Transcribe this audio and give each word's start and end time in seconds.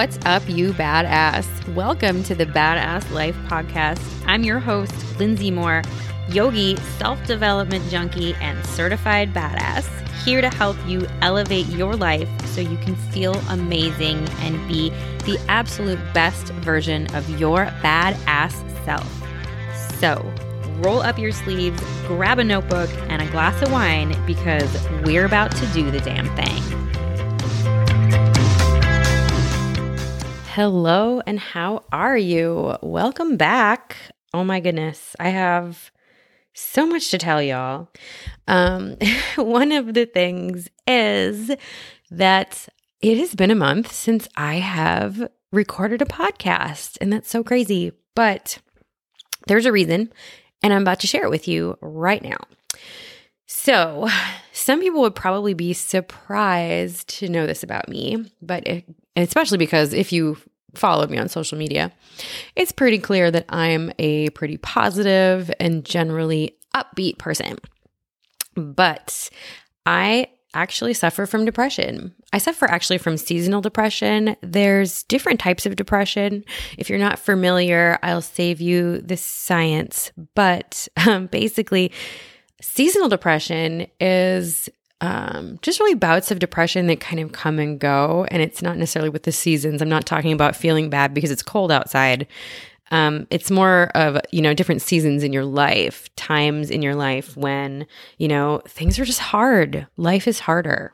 What's 0.00 0.18
up, 0.24 0.42
you 0.48 0.72
badass? 0.72 1.74
Welcome 1.74 2.22
to 2.22 2.34
the 2.34 2.46
Badass 2.46 3.10
Life 3.10 3.36
Podcast. 3.48 4.02
I'm 4.24 4.44
your 4.44 4.58
host, 4.58 4.94
Lindsay 5.18 5.50
Moore, 5.50 5.82
yogi, 6.30 6.76
self 6.96 7.22
development 7.26 7.86
junkie, 7.90 8.32
and 8.36 8.64
certified 8.64 9.34
badass, 9.34 9.86
here 10.24 10.40
to 10.40 10.48
help 10.48 10.78
you 10.86 11.06
elevate 11.20 11.66
your 11.66 11.96
life 11.96 12.30
so 12.46 12.62
you 12.62 12.78
can 12.78 12.96
feel 12.96 13.34
amazing 13.50 14.26
and 14.38 14.66
be 14.66 14.88
the 15.26 15.38
absolute 15.48 16.00
best 16.14 16.46
version 16.54 17.06
of 17.14 17.38
your 17.38 17.66
badass 17.82 18.54
self. 18.86 19.06
So, 19.98 20.32
roll 20.78 21.02
up 21.02 21.18
your 21.18 21.32
sleeves, 21.32 21.78
grab 22.06 22.38
a 22.38 22.44
notebook, 22.44 22.88
and 23.10 23.20
a 23.20 23.30
glass 23.32 23.60
of 23.60 23.70
wine 23.70 24.16
because 24.26 24.74
we're 25.04 25.26
about 25.26 25.54
to 25.56 25.66
do 25.74 25.90
the 25.90 26.00
damn 26.00 26.34
thing. 26.36 26.80
Hello, 30.62 31.22
and 31.26 31.40
how 31.40 31.84
are 31.90 32.18
you? 32.18 32.76
Welcome 32.82 33.38
back. 33.38 33.96
Oh 34.34 34.44
my 34.44 34.60
goodness, 34.60 35.16
I 35.18 35.30
have 35.30 35.90
so 36.52 36.86
much 36.86 37.10
to 37.12 37.16
tell 37.16 37.42
y'all. 37.42 37.88
Um, 38.46 38.98
one 39.36 39.72
of 39.72 39.94
the 39.94 40.04
things 40.04 40.68
is 40.86 41.50
that 42.10 42.68
it 43.00 43.16
has 43.16 43.34
been 43.34 43.50
a 43.50 43.54
month 43.54 43.90
since 43.90 44.28
I 44.36 44.56
have 44.56 45.30
recorded 45.50 46.02
a 46.02 46.04
podcast, 46.04 46.98
and 47.00 47.10
that's 47.10 47.30
so 47.30 47.42
crazy. 47.42 47.92
But 48.14 48.58
there's 49.46 49.64
a 49.64 49.72
reason, 49.72 50.12
and 50.62 50.74
I'm 50.74 50.82
about 50.82 51.00
to 51.00 51.06
share 51.06 51.24
it 51.24 51.30
with 51.30 51.48
you 51.48 51.78
right 51.80 52.22
now. 52.22 52.36
So, 53.46 54.10
some 54.52 54.80
people 54.80 55.00
would 55.00 55.14
probably 55.14 55.54
be 55.54 55.72
surprised 55.72 57.08
to 57.20 57.30
know 57.30 57.46
this 57.46 57.62
about 57.62 57.88
me, 57.88 58.30
but 58.42 58.66
it, 58.68 58.84
especially 59.16 59.56
because 59.56 59.94
if 59.94 60.12
you 60.12 60.36
followed 60.74 61.10
me 61.10 61.18
on 61.18 61.28
social 61.28 61.58
media, 61.58 61.92
it's 62.56 62.72
pretty 62.72 62.98
clear 62.98 63.30
that 63.30 63.46
I'm 63.48 63.92
a 63.98 64.30
pretty 64.30 64.56
positive 64.58 65.50
and 65.60 65.84
generally 65.84 66.56
upbeat 66.74 67.18
person. 67.18 67.58
But 68.54 69.30
I 69.86 70.28
actually 70.54 70.94
suffer 70.94 71.26
from 71.26 71.44
depression. 71.44 72.14
I 72.32 72.38
suffer 72.38 72.68
actually 72.68 72.98
from 72.98 73.16
seasonal 73.16 73.60
depression. 73.60 74.36
There's 74.40 75.04
different 75.04 75.40
types 75.40 75.66
of 75.66 75.76
depression. 75.76 76.44
If 76.76 76.90
you're 76.90 76.98
not 76.98 77.18
familiar, 77.18 77.98
I'll 78.02 78.22
save 78.22 78.60
you 78.60 79.00
the 79.00 79.16
science. 79.16 80.12
But 80.34 80.88
um, 81.06 81.26
basically, 81.26 81.92
seasonal 82.60 83.08
depression 83.08 83.86
is 84.00 84.68
um, 85.00 85.58
just 85.62 85.80
really 85.80 85.94
bouts 85.94 86.30
of 86.30 86.38
depression 86.38 86.86
that 86.88 87.00
kind 87.00 87.20
of 87.20 87.32
come 87.32 87.58
and 87.58 87.78
go. 87.78 88.26
And 88.30 88.42
it's 88.42 88.62
not 88.62 88.76
necessarily 88.76 89.08
with 89.08 89.22
the 89.22 89.32
seasons. 89.32 89.80
I'm 89.80 89.88
not 89.88 90.06
talking 90.06 90.32
about 90.32 90.56
feeling 90.56 90.90
bad 90.90 91.14
because 91.14 91.30
it's 91.30 91.42
cold 91.42 91.72
outside. 91.72 92.26
Um, 92.90 93.26
it's 93.30 93.50
more 93.50 93.90
of, 93.94 94.20
you 94.30 94.42
know, 94.42 94.52
different 94.52 94.82
seasons 94.82 95.22
in 95.22 95.32
your 95.32 95.44
life, 95.44 96.14
times 96.16 96.70
in 96.70 96.82
your 96.82 96.94
life 96.94 97.36
when, 97.36 97.86
you 98.18 98.28
know, 98.28 98.62
things 98.66 98.98
are 98.98 99.04
just 99.04 99.20
hard. 99.20 99.86
Life 99.96 100.26
is 100.26 100.40
harder. 100.40 100.92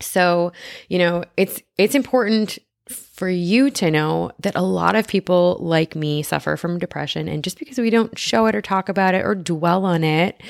So, 0.00 0.52
you 0.88 0.98
know, 0.98 1.24
it's 1.36 1.60
it's 1.78 1.94
important 1.94 2.58
for 3.14 3.28
you 3.28 3.70
to 3.70 3.92
know 3.92 4.32
that 4.40 4.56
a 4.56 4.60
lot 4.60 4.96
of 4.96 5.06
people 5.06 5.56
like 5.60 5.94
me 5.94 6.20
suffer 6.20 6.56
from 6.56 6.80
depression. 6.80 7.28
And 7.28 7.44
just 7.44 7.60
because 7.60 7.78
we 7.78 7.88
don't 7.88 8.18
show 8.18 8.46
it 8.46 8.56
or 8.56 8.60
talk 8.60 8.88
about 8.88 9.14
it 9.14 9.24
or 9.24 9.36
dwell 9.36 9.84
on 9.84 10.02
it, 10.02 10.42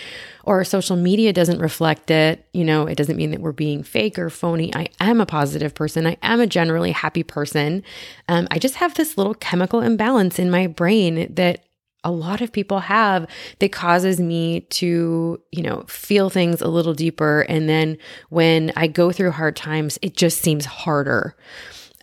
or 0.45 0.65
social 0.65 0.97
media 0.97 1.31
doesn't 1.35 1.59
reflect 1.59 2.11
it, 2.11 2.47
you 2.55 2.65
know, 2.65 2.87
it 2.87 2.97
doesn't 2.97 3.19
mean 3.19 3.33
that 3.33 3.41
we're 3.41 3.53
being 3.53 3.83
fake 3.83 4.19
or 4.19 4.31
phony. 4.31 4.75
I 4.75 4.89
am 4.99 5.21
a 5.21 5.27
positive 5.27 5.75
person. 5.75 6.07
I 6.07 6.17
am 6.23 6.41
a 6.41 6.47
generally 6.47 6.93
happy 6.93 7.23
person. 7.23 7.83
Um, 8.31 8.49
I 8.51 8.59
just 8.59 8.77
have 8.77 8.95
this 8.95 9.19
little 9.19 9.35
chemical 9.35 9.81
imbalance 9.81 10.39
in 10.39 10.51
my 10.51 10.67
brain 10.67 11.35
that 11.35 11.67
a 12.03 12.11
lot 12.11 12.41
of 12.41 12.51
people 12.51 12.81
have 12.81 13.27
that 13.59 13.73
causes 13.73 14.21
me 14.21 14.61
to, 14.61 15.39
you 15.53 15.63
know, 15.63 15.85
feel 15.87 16.31
things 16.31 16.63
a 16.63 16.69
little 16.69 16.95
deeper. 16.95 17.43
And 17.43 17.69
then 17.69 17.99
when 18.31 18.73
I 18.75 18.87
go 18.87 19.13
through 19.13 19.33
hard 19.33 19.55
times, 19.55 19.99
it 20.01 20.17
just 20.17 20.41
seems 20.41 20.65
harder. 20.65 21.37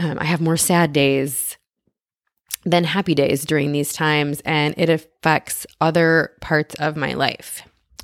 Um, 0.02 0.18
I 0.20 0.26
have 0.26 0.42
more 0.42 0.58
sad 0.58 0.94
days 0.94 1.58
than 2.66 2.84
happy 2.86 3.14
days 3.14 3.46
during 3.46 3.72
these 3.72 3.94
times, 3.94 4.42
and 4.46 4.74
it 4.78 4.90
affects 4.90 5.68
other 5.80 6.32
parts 6.42 6.74
of 6.76 6.96
my 6.96 7.14
life. 7.14 7.62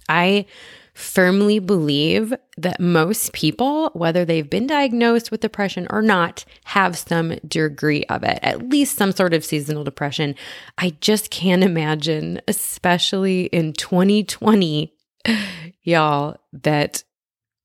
I 0.08 0.46
firmly 0.94 1.58
believe 1.58 2.34
that 2.58 2.80
most 2.80 3.34
people, 3.34 3.90
whether 3.94 4.26
they've 4.26 4.50
been 4.50 4.68
diagnosed 4.68 5.32
with 5.32 5.42
depression 5.42 5.88
or 5.90 6.04
not, 6.04 6.46
have 6.66 6.98
some 6.98 7.36
degree 7.48 8.04
of 8.06 8.24
it, 8.24 8.40
at 8.44 8.70
least 8.70 8.96
some 8.96 9.12
sort 9.12 9.34
of 9.34 9.44
seasonal 9.44 9.84
depression. 9.84 10.36
I 10.78 10.92
just 11.02 11.32
can't 11.32 11.64
imagine, 11.64 12.42
especially 12.48 13.46
in 13.46 13.74
2020, 13.74 14.94
y'all, 15.82 16.38
that 16.54 17.04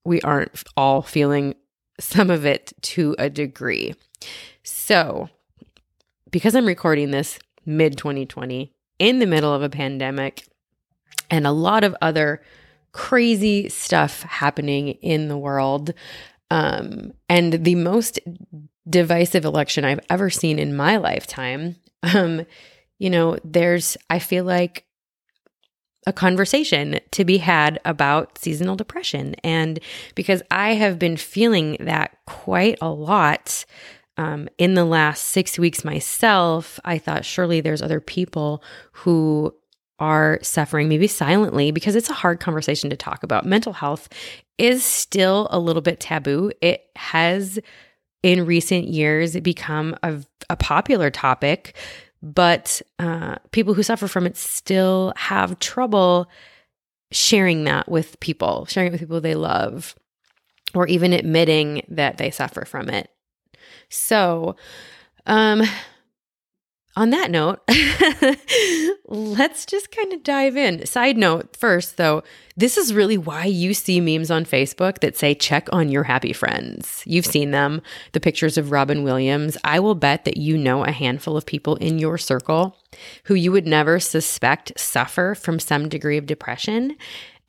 we 0.05 0.21
aren't 0.21 0.63
all 0.75 1.03
feeling 1.03 1.53
some 1.99 2.29
of 2.31 2.45
it 2.45 2.73
to 2.81 3.15
a 3.19 3.29
degree. 3.29 3.93
So, 4.63 5.29
because 6.31 6.55
I'm 6.55 6.65
recording 6.65 7.11
this 7.11 7.39
mid 7.65 7.97
2020 7.97 8.73
in 8.99 9.19
the 9.19 9.25
middle 9.25 9.53
of 9.53 9.63
a 9.63 9.69
pandemic 9.69 10.47
and 11.29 11.47
a 11.47 11.51
lot 11.51 11.83
of 11.83 11.95
other 12.01 12.41
crazy 12.91 13.69
stuff 13.69 14.21
happening 14.23 14.89
in 14.89 15.27
the 15.27 15.37
world, 15.37 15.93
um, 16.51 17.13
and 17.27 17.65
the 17.65 17.75
most 17.75 18.19
divisive 18.87 19.45
election 19.45 19.85
I've 19.85 20.05
ever 20.09 20.29
seen 20.29 20.59
in 20.59 20.75
my 20.75 20.97
lifetime, 20.97 21.77
um, 22.03 22.45
you 22.99 23.09
know, 23.09 23.37
there's, 23.43 23.97
I 24.09 24.19
feel 24.19 24.43
like, 24.43 24.85
a 26.05 26.13
conversation 26.13 26.99
to 27.11 27.23
be 27.23 27.37
had 27.37 27.79
about 27.85 28.37
seasonal 28.37 28.75
depression. 28.75 29.35
And 29.43 29.79
because 30.15 30.43
I 30.51 30.73
have 30.73 30.99
been 30.99 31.17
feeling 31.17 31.77
that 31.79 32.17
quite 32.25 32.77
a 32.81 32.89
lot 32.89 33.65
um, 34.17 34.47
in 34.57 34.75
the 34.75 34.85
last 34.85 35.25
six 35.25 35.57
weeks 35.57 35.83
myself, 35.83 36.79
I 36.85 36.97
thought 36.97 37.25
surely 37.25 37.61
there's 37.61 37.81
other 37.81 37.99
people 37.99 38.63
who 38.91 39.53
are 39.99 40.39
suffering, 40.41 40.89
maybe 40.89 41.07
silently, 41.07 41.71
because 41.71 41.95
it's 41.95 42.09
a 42.09 42.13
hard 42.13 42.39
conversation 42.39 42.89
to 42.89 42.97
talk 42.97 43.23
about. 43.23 43.45
Mental 43.45 43.73
health 43.73 44.09
is 44.57 44.83
still 44.83 45.47
a 45.49 45.59
little 45.59 45.81
bit 45.81 45.99
taboo. 45.99 46.51
It 46.61 46.83
has, 46.95 47.59
in 48.21 48.45
recent 48.45 48.87
years, 48.87 49.39
become 49.39 49.95
a, 50.03 50.21
a 50.49 50.55
popular 50.55 51.09
topic, 51.09 51.75
but 52.21 52.81
uh, 52.99 53.37
people 53.51 53.73
who 53.73 53.83
suffer 53.83 54.07
from 54.07 54.25
it 54.25 54.37
still 54.37 55.13
have 55.15 55.59
trouble 55.59 56.29
sharing 57.11 57.63
that 57.65 57.89
with 57.89 58.19
people, 58.19 58.65
sharing 58.65 58.87
it 58.87 58.91
with 58.91 59.01
people 59.01 59.21
they 59.21 59.35
love, 59.35 59.95
or 60.73 60.87
even 60.87 61.13
admitting 61.13 61.83
that 61.87 62.17
they 62.17 62.31
suffer 62.31 62.65
from 62.65 62.89
it. 62.89 63.09
So, 63.93 64.55
um, 65.27 65.63
on 66.95 67.09
that 67.09 67.31
note, 67.31 67.59
let's 69.07 69.65
just 69.65 69.91
kind 69.91 70.13
of 70.13 70.23
dive 70.23 70.55
in. 70.55 70.85
Side 70.85 71.17
note 71.17 71.55
first, 71.55 71.97
though, 71.97 72.23
this 72.55 72.77
is 72.77 72.93
really 72.93 73.17
why 73.17 73.45
you 73.45 73.73
see 73.73 73.99
memes 73.99 74.29
on 74.29 74.45
Facebook 74.45 74.99
that 74.99 75.17
say 75.17 75.33
check 75.33 75.67
on 75.71 75.89
your 75.89 76.03
happy 76.03 76.33
friends. 76.33 77.01
You've 77.05 77.25
seen 77.25 77.49
them, 77.49 77.81
the 78.11 78.19
pictures 78.19 78.59
of 78.59 78.71
Robin 78.71 79.03
Williams. 79.03 79.57
I 79.63 79.79
will 79.79 79.95
bet 79.95 80.25
that 80.25 80.37
you 80.37 80.55
know 80.55 80.83
a 80.83 80.91
handful 80.91 81.35
of 81.35 81.47
people 81.47 81.75
in 81.77 81.97
your 81.97 82.19
circle 82.19 82.77
who 83.23 83.33
you 83.33 83.51
would 83.51 83.65
never 83.65 83.99
suspect 83.99 84.77
suffer 84.77 85.33
from 85.33 85.59
some 85.59 85.89
degree 85.89 86.17
of 86.17 86.27
depression. 86.27 86.95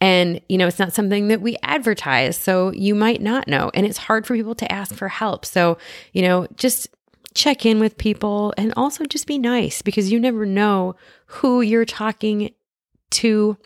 And, 0.04 0.42
you 0.50 0.58
know, 0.58 0.66
it's 0.66 0.78
not 0.78 0.92
something 0.92 1.28
that 1.28 1.40
we 1.40 1.56
advertise. 1.62 2.36
So 2.36 2.70
you 2.72 2.94
might 2.94 3.22
not 3.22 3.48
know. 3.48 3.70
And 3.72 3.86
it's 3.86 3.96
hard 3.96 4.26
for 4.26 4.36
people 4.36 4.54
to 4.56 4.70
ask 4.70 4.94
for 4.94 5.08
help. 5.08 5.46
So, 5.46 5.78
you 6.12 6.20
know, 6.20 6.46
just 6.56 6.88
check 7.32 7.64
in 7.64 7.80
with 7.80 7.96
people 7.96 8.52
and 8.58 8.74
also 8.76 9.06
just 9.06 9.26
be 9.26 9.38
nice 9.38 9.80
because 9.80 10.12
you 10.12 10.20
never 10.20 10.44
know 10.44 10.94
who 11.24 11.62
you're 11.62 11.86
talking 11.86 12.52
to 13.12 13.56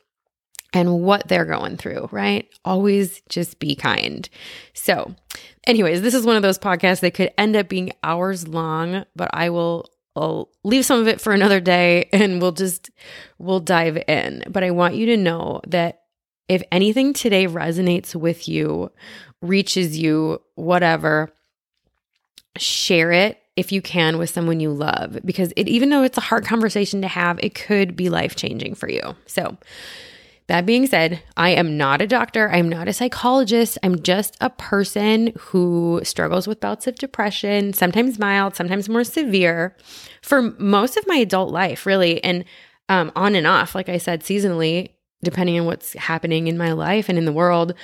and 0.72 1.00
what 1.02 1.26
they're 1.26 1.44
going 1.44 1.76
through, 1.76 2.08
right? 2.12 2.48
Always 2.64 3.20
just 3.28 3.58
be 3.58 3.74
kind. 3.74 4.28
So, 4.74 5.16
anyways, 5.66 6.02
this 6.02 6.14
is 6.14 6.24
one 6.24 6.36
of 6.36 6.42
those 6.42 6.58
podcasts 6.58 7.00
that 7.00 7.14
could 7.14 7.32
end 7.36 7.56
up 7.56 7.68
being 7.68 7.90
hours 8.04 8.46
long, 8.46 9.04
but 9.16 9.28
I 9.32 9.50
will 9.50 9.90
I'll 10.14 10.50
leave 10.62 10.84
some 10.84 11.00
of 11.00 11.08
it 11.08 11.20
for 11.20 11.32
another 11.32 11.58
day 11.58 12.08
and 12.12 12.40
we'll 12.40 12.52
just 12.52 12.90
we'll 13.40 13.58
dive 13.58 13.96
in. 14.06 14.44
But 14.48 14.62
I 14.62 14.70
want 14.70 14.94
you 14.94 15.06
to 15.06 15.16
know 15.16 15.62
that 15.66 16.02
if 16.48 16.62
anything 16.72 17.12
today 17.12 17.46
resonates 17.46 18.14
with 18.14 18.48
you, 18.48 18.90
reaches 19.42 19.98
you, 19.98 20.40
whatever, 20.54 21.30
share 22.56 23.12
it 23.12 23.40
if 23.56 23.72
you 23.72 23.82
can 23.82 24.18
with 24.18 24.30
someone 24.30 24.60
you 24.60 24.70
love 24.72 25.18
because 25.24 25.52
it 25.56 25.68
even 25.68 25.90
though 25.90 26.02
it's 26.02 26.18
a 26.18 26.22
hard 26.22 26.44
conversation 26.44 27.02
to 27.02 27.08
have, 27.08 27.38
it 27.42 27.54
could 27.54 27.96
be 27.96 28.08
life-changing 28.08 28.74
for 28.74 28.88
you. 28.88 29.16
So, 29.26 29.56
that 30.48 30.64
being 30.64 30.86
said, 30.86 31.22
I 31.36 31.50
am 31.50 31.76
not 31.76 32.00
a 32.00 32.06
doctor. 32.06 32.50
I'm 32.50 32.70
not 32.70 32.88
a 32.88 32.94
psychologist. 32.94 33.76
I'm 33.82 34.00
just 34.02 34.34
a 34.40 34.48
person 34.48 35.34
who 35.38 36.00
struggles 36.02 36.48
with 36.48 36.58
bouts 36.58 36.86
of 36.86 36.94
depression, 36.94 37.74
sometimes 37.74 38.18
mild, 38.18 38.56
sometimes 38.56 38.88
more 38.88 39.04
severe, 39.04 39.76
for 40.22 40.40
most 40.58 40.96
of 40.96 41.06
my 41.06 41.16
adult 41.16 41.52
life, 41.52 41.84
really. 41.84 42.24
And 42.24 42.46
um, 42.88 43.12
on 43.14 43.34
and 43.34 43.46
off, 43.46 43.74
like 43.74 43.90
I 43.90 43.98
said, 43.98 44.22
seasonally, 44.22 44.92
depending 45.22 45.58
on 45.58 45.66
what's 45.66 45.94
happening 45.94 46.46
in 46.46 46.56
my 46.56 46.72
life 46.72 47.08
and 47.08 47.18
in 47.18 47.24
the 47.24 47.32
world. 47.32 47.74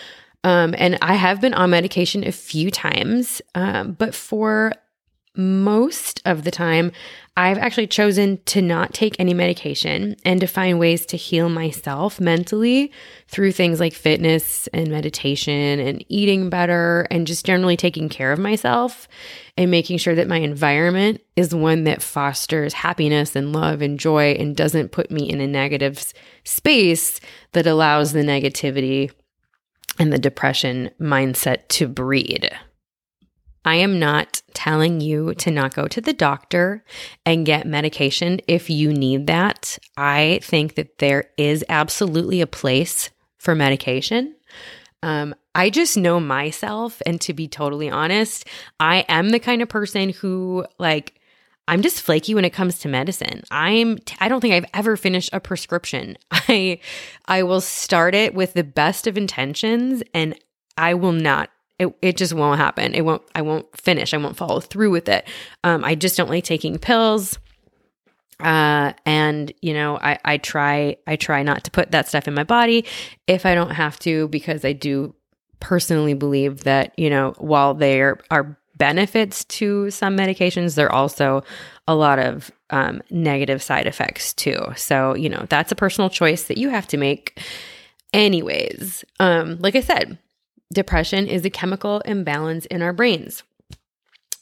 Um, 0.45 0.75
and 0.77 0.99
I 1.01 1.15
have 1.15 1.41
been 1.41 1.55
on 1.55 1.71
medication 1.71 2.27
a 2.27 2.33
few 2.33 2.71
times, 2.71 3.41
um, 3.55 3.93
but 3.93 4.15
for 4.15 4.73
most 5.37 6.23
of 6.25 6.45
the 6.45 6.51
time, 6.51 6.93
I've 7.37 7.59
actually 7.59 7.89
chosen 7.89 8.39
to 8.45 8.63
not 8.63 8.95
take 8.95 9.17
any 9.19 9.35
medication 9.35 10.15
and 10.25 10.41
to 10.41 10.47
find 10.47 10.79
ways 10.79 11.05
to 11.07 11.17
heal 11.17 11.49
myself 11.49 12.21
mentally 12.21 12.93
through 13.27 13.51
things 13.51 13.81
like 13.81 13.93
fitness 13.93 14.69
and 14.69 14.89
meditation 14.89 15.81
and 15.81 16.05
eating 16.09 16.49
better 16.49 17.09
and 17.11 17.27
just 17.27 17.45
generally 17.45 17.77
taking 17.77 18.09
care 18.09 18.33
of 18.33 18.39
myself 18.39 19.09
and 19.57 19.71
making 19.71 19.99
sure 19.99 20.15
that 20.15 20.29
my 20.29 20.39
environment 20.39 21.21
is 21.35 21.53
one 21.53 21.85
that 21.85 22.03
fosters 22.03 22.73
happiness 22.73 23.35
and 23.35 23.53
love 23.53 23.83
and 23.83 23.99
joy 23.99 24.33
and 24.39 24.57
doesn't 24.57 24.93
put 24.93 25.11
me 25.11 25.29
in 25.29 25.41
a 25.41 25.47
negative 25.49 26.13
space 26.45 27.19
that 27.53 27.67
allows 27.67 28.13
the 28.13 28.23
negativity 28.23 29.11
and 29.99 30.13
the 30.13 30.19
depression 30.19 30.91
mindset 31.01 31.67
to 31.69 31.89
breed. 31.89 32.51
I 33.65 33.77
am 33.77 33.99
not 33.99 34.43
telling 34.53 35.01
you 35.01 35.35
to 35.35 35.51
not 35.51 35.75
go 35.75 35.89
to 35.89 36.01
the 36.01 36.13
doctor 36.13 36.85
and 37.25 37.47
get 37.47 37.67
medication 37.67 38.41
if 38.47 38.69
you 38.69 38.93
need 38.93 39.27
that. 39.27 39.79
I 39.97 40.41
think 40.43 40.75
that 40.75 40.99
there 40.99 41.25
is 41.37 41.65
absolutely 41.69 42.41
a 42.41 42.47
place 42.47 43.11
for 43.39 43.55
medication. 43.55 44.35
Um, 45.03 45.35
I 45.55 45.71
just 45.71 45.97
know 45.97 46.19
myself, 46.19 47.03
and 47.05 47.21
to 47.21 47.35
be 47.35 47.47
totally 47.47 47.91
honest, 47.91 48.47
I 48.81 49.05
am 49.09 49.31
the 49.31 49.39
kind 49.39 49.61
of 49.61 49.69
person 49.69 50.09
who, 50.09 50.65
like, 50.79 51.21
I'm 51.67 51.83
just 51.83 52.03
flaky 52.03 52.35
when 52.35 52.45
it 52.45 52.53
comes 52.53 52.79
to 52.81 52.89
medicine. 52.89 53.43
I'm 53.51 53.99
I 54.21 54.29
don't 54.29 54.41
think 54.41 54.55
I've 54.55 54.71
ever 54.75 54.97
finished 54.97 55.31
a 55.33 55.41
prescription. 55.41 56.17
I 56.31 56.81
I 57.27 57.43
will 57.43 57.61
start 57.61 58.15
it 58.15 58.35
with 58.35 58.55
the 58.55 58.65
best 58.65 59.07
of 59.07 59.17
intentions 59.17 60.03
and 60.13 60.39
I 60.77 60.95
will 60.95 61.13
not 61.13 61.51
it, 61.79 61.95
it 62.01 62.17
just 62.17 62.33
won't 62.33 62.59
happen. 62.59 62.95
It 62.95 63.03
won't, 63.03 63.23
I 63.35 63.43
won't 63.43 63.67
finish. 63.81 64.15
I 64.15 64.19
won't 64.19 64.37
follow 64.37 64.61
through 64.61 64.91
with 64.91 65.09
it. 65.09 65.27
Um, 65.65 65.85
I 65.85 65.95
just 65.95 66.17
don't 66.17 66.31
like 66.31 66.45
taking 66.45 66.79
pills. 66.79 67.39
Uh, 68.41 68.93
and 69.07 69.53
you 69.63 69.73
know, 69.73 69.97
I, 69.99 70.19
I 70.25 70.37
try, 70.39 70.97
I 71.07 71.17
try 71.17 71.43
not 71.43 71.65
to 71.65 71.71
put 71.71 71.93
that 71.93 72.09
stuff 72.09 72.27
in 72.27 72.35
my 72.35 72.45
body 72.45 72.85
if 73.27 73.47
I 73.47 73.55
don't 73.55 73.71
have 73.71 73.99
to, 74.01 74.29
because 74.29 74.65
I 74.65 74.73
do 74.73 75.15
personally 75.61 76.15
believe 76.15 76.65
that, 76.65 76.93
you 76.99 77.09
know, 77.09 77.35
while 77.39 77.75
there 77.75 78.19
are 78.31 78.59
benefits 78.77 79.45
to 79.45 79.89
some 79.91 80.17
medications, 80.17 80.75
there 80.75 80.89
are 80.89 80.93
also 80.93 81.45
a 81.87 81.95
lot 81.95 82.19
of 82.19 82.51
um, 82.71 83.01
negative 83.09 83.63
side 83.63 83.87
effects 83.87 84.35
too. 84.35 84.61
So, 84.77 85.15
you 85.15 85.29
know, 85.29 85.47
that's 85.49 85.71
a 85.71 85.77
personal 85.77 86.11
choice 86.11 86.45
that 86.45 86.59
you 86.59 86.71
have 86.71 86.89
to 86.89 86.97
make. 86.97 87.41
Anyways, 88.13 89.05
um, 89.21 89.59
like 89.61 89.77
I 89.77 89.81
said, 89.81 90.19
depression 90.75 91.27
is 91.27 91.45
a 91.45 91.51
chemical 91.51 92.01
imbalance 92.01 92.67
in 92.67 92.83
our 92.83 92.93
brains. 92.93 93.43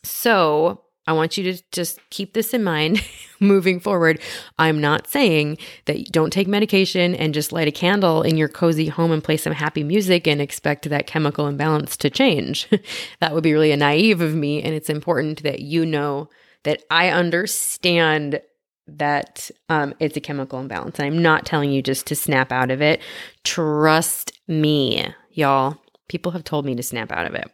So, 0.02 0.82
I 1.06 1.12
want 1.12 1.36
you 1.36 1.52
to 1.52 1.62
just 1.72 1.98
keep 2.10 2.32
this 2.32 2.54
in 2.54 2.62
mind 2.62 3.04
moving 3.40 3.80
forward. 3.80 4.20
I'm 4.58 4.80
not 4.80 5.08
saying 5.08 5.58
that 5.86 5.98
you 5.98 6.06
don't 6.06 6.32
take 6.32 6.46
medication 6.46 7.14
and 7.14 7.34
just 7.34 7.52
light 7.52 7.66
a 7.66 7.72
candle 7.72 8.22
in 8.22 8.36
your 8.36 8.48
cozy 8.48 8.86
home 8.86 9.10
and 9.10 9.22
play 9.22 9.36
some 9.36 9.52
happy 9.52 9.82
music 9.82 10.28
and 10.28 10.40
expect 10.40 10.88
that 10.88 11.08
chemical 11.08 11.48
imbalance 11.48 11.96
to 11.98 12.10
change. 12.10 12.68
that 13.20 13.34
would 13.34 13.42
be 13.42 13.52
really 13.52 13.74
naive 13.74 14.20
of 14.20 14.34
me. 14.34 14.62
And 14.62 14.74
it's 14.74 14.90
important 14.90 15.42
that 15.42 15.60
you 15.60 15.84
know 15.84 16.28
that 16.62 16.84
I 16.88 17.08
understand 17.08 18.40
that 18.86 19.50
um, 19.68 19.94
it's 19.98 20.16
a 20.16 20.20
chemical 20.20 20.60
imbalance. 20.60 20.98
And 20.98 21.06
I'm 21.06 21.22
not 21.22 21.46
telling 21.46 21.72
you 21.72 21.82
just 21.82 22.06
to 22.06 22.16
snap 22.16 22.52
out 22.52 22.70
of 22.70 22.80
it. 22.80 23.00
Trust 23.42 24.38
me, 24.46 25.12
y'all. 25.32 25.81
People 26.12 26.32
have 26.32 26.44
told 26.44 26.66
me 26.66 26.74
to 26.74 26.82
snap 26.82 27.10
out 27.10 27.26
of 27.26 27.34
it. 27.34 27.50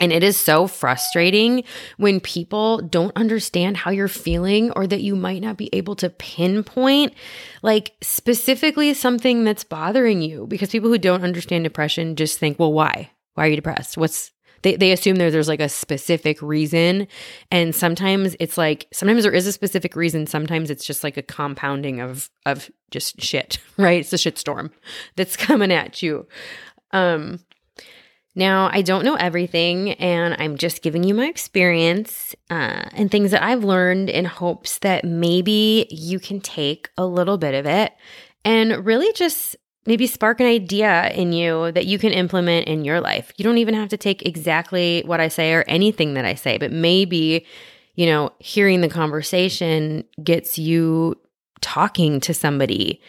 And 0.00 0.12
it 0.12 0.24
is 0.24 0.36
so 0.36 0.66
frustrating 0.66 1.62
when 1.98 2.18
people 2.18 2.78
don't 2.78 3.16
understand 3.16 3.76
how 3.76 3.92
you're 3.92 4.08
feeling 4.08 4.72
or 4.72 4.88
that 4.88 5.02
you 5.02 5.14
might 5.14 5.40
not 5.40 5.56
be 5.56 5.70
able 5.72 5.94
to 5.96 6.10
pinpoint, 6.10 7.14
like 7.62 7.92
specifically 8.00 8.92
something 8.92 9.44
that's 9.44 9.62
bothering 9.62 10.20
you. 10.20 10.48
Because 10.48 10.70
people 10.70 10.90
who 10.90 10.98
don't 10.98 11.22
understand 11.22 11.62
depression 11.62 12.16
just 12.16 12.40
think, 12.40 12.58
well, 12.58 12.72
why? 12.72 13.12
Why 13.34 13.46
are 13.46 13.50
you 13.50 13.56
depressed? 13.56 13.96
What's 13.96 14.32
they, 14.62 14.74
they 14.74 14.90
assume 14.90 15.16
there, 15.16 15.30
there's 15.30 15.46
like 15.46 15.60
a 15.60 15.68
specific 15.68 16.42
reason. 16.42 17.06
And 17.52 17.72
sometimes 17.74 18.34
it's 18.40 18.58
like, 18.58 18.88
sometimes 18.92 19.22
there 19.22 19.32
is 19.32 19.46
a 19.46 19.52
specific 19.52 19.94
reason. 19.94 20.26
Sometimes 20.26 20.68
it's 20.68 20.84
just 20.84 21.04
like 21.04 21.16
a 21.16 21.22
compounding 21.22 22.00
of, 22.00 22.28
of 22.44 22.68
just 22.90 23.22
shit, 23.22 23.58
right? 23.76 24.00
It's 24.00 24.12
a 24.12 24.18
shit 24.18 24.38
storm 24.38 24.72
that's 25.16 25.36
coming 25.36 25.72
at 25.72 26.02
you. 26.02 26.26
Um, 26.92 27.40
now, 28.34 28.70
I 28.72 28.82
don't 28.82 29.04
know 29.04 29.16
everything, 29.16 29.94
and 29.94 30.36
I'm 30.38 30.56
just 30.56 30.80
giving 30.80 31.02
you 31.02 31.12
my 31.12 31.26
experience 31.26 32.36
uh, 32.50 32.84
and 32.92 33.10
things 33.10 33.32
that 33.32 33.42
I've 33.42 33.64
learned 33.64 34.08
in 34.08 34.26
hopes 34.26 34.78
that 34.78 35.04
maybe 35.04 35.88
you 35.90 36.20
can 36.20 36.40
take 36.40 36.88
a 36.96 37.04
little 37.04 37.36
bit 37.36 37.54
of 37.54 37.66
it 37.66 37.92
and 38.44 38.86
really 38.86 39.12
just 39.14 39.56
maybe 39.86 40.06
spark 40.06 40.38
an 40.38 40.46
idea 40.46 41.10
in 41.14 41.32
you 41.32 41.72
that 41.72 41.86
you 41.86 41.98
can 41.98 42.12
implement 42.12 42.68
in 42.68 42.84
your 42.84 43.00
life. 43.00 43.32
You 43.38 43.42
don't 43.42 43.58
even 43.58 43.74
have 43.74 43.88
to 43.88 43.96
take 43.96 44.22
exactly 44.22 45.02
what 45.04 45.18
I 45.18 45.28
say 45.28 45.52
or 45.54 45.64
anything 45.66 46.14
that 46.14 46.24
I 46.24 46.34
say, 46.34 46.58
but 46.58 46.70
maybe, 46.70 47.44
you 47.96 48.06
know, 48.06 48.30
hearing 48.38 48.82
the 48.82 48.88
conversation 48.88 50.04
gets 50.22 50.58
you 50.58 51.16
talking 51.60 52.20
to 52.20 52.32
somebody 52.32 53.00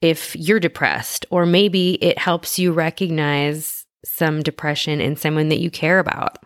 if 0.00 0.34
you're 0.36 0.60
depressed, 0.60 1.26
or 1.30 1.46
maybe 1.46 1.94
it 1.94 2.18
helps 2.18 2.58
you 2.58 2.72
recognize 2.72 3.86
some 4.04 4.42
depression 4.42 5.00
in 5.00 5.16
someone 5.16 5.48
that 5.48 5.60
you 5.60 5.70
care 5.70 5.98
about. 5.98 6.38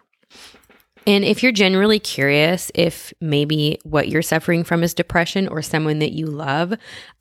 And 1.06 1.24
if 1.24 1.42
you're 1.42 1.52
generally 1.52 1.98
curious 1.98 2.70
if 2.74 3.12
maybe 3.20 3.78
what 3.84 4.08
you're 4.08 4.22
suffering 4.22 4.64
from 4.64 4.82
is 4.82 4.94
depression 4.94 5.48
or 5.48 5.60
someone 5.60 5.98
that 5.98 6.12
you 6.12 6.26
love, 6.26 6.74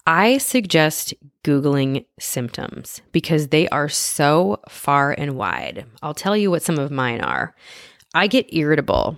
I 0.08 0.38
suggest 0.38 1.14
Googling 1.44 2.06
symptoms 2.20 3.02
because 3.12 3.50
they 3.50 3.68
are 3.70 3.90
so 3.90 4.62
far 4.70 5.12
and 5.12 5.36
wide. 5.36 5.86
I'll 6.02 6.14
tell 6.14 6.38
you 6.38 6.50
what 6.50 6.64
some 6.64 6.80
of 6.80 6.92
mine 6.92 7.20
are. 7.22 7.54
I 8.14 8.28
get 8.28 8.54
irritable 8.54 9.18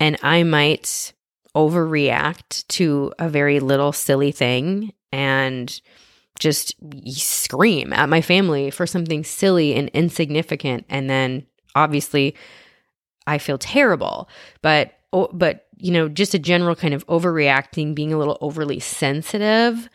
and 0.00 0.16
I 0.22 0.42
might 0.44 1.12
overreact 1.54 2.66
to 2.68 3.12
a 3.18 3.28
very 3.28 3.60
little 3.60 3.92
silly 3.92 4.32
thing 4.32 4.92
and 5.12 5.80
just 6.38 6.74
scream 7.06 7.92
at 7.92 8.08
my 8.08 8.20
family 8.20 8.70
for 8.70 8.86
something 8.86 9.24
silly 9.24 9.74
and 9.74 9.88
insignificant 9.90 10.84
and 10.88 11.08
then 11.08 11.46
obviously 11.74 12.34
I 13.26 13.38
feel 13.38 13.58
terrible 13.58 14.28
but 14.62 14.98
but 15.32 15.66
you 15.76 15.92
know 15.92 16.08
just 16.08 16.34
a 16.34 16.38
general 16.38 16.74
kind 16.74 16.94
of 16.94 17.06
overreacting 17.06 17.94
being 17.94 18.12
a 18.12 18.18
little 18.18 18.38
overly 18.40 18.80
sensitive 18.80 19.88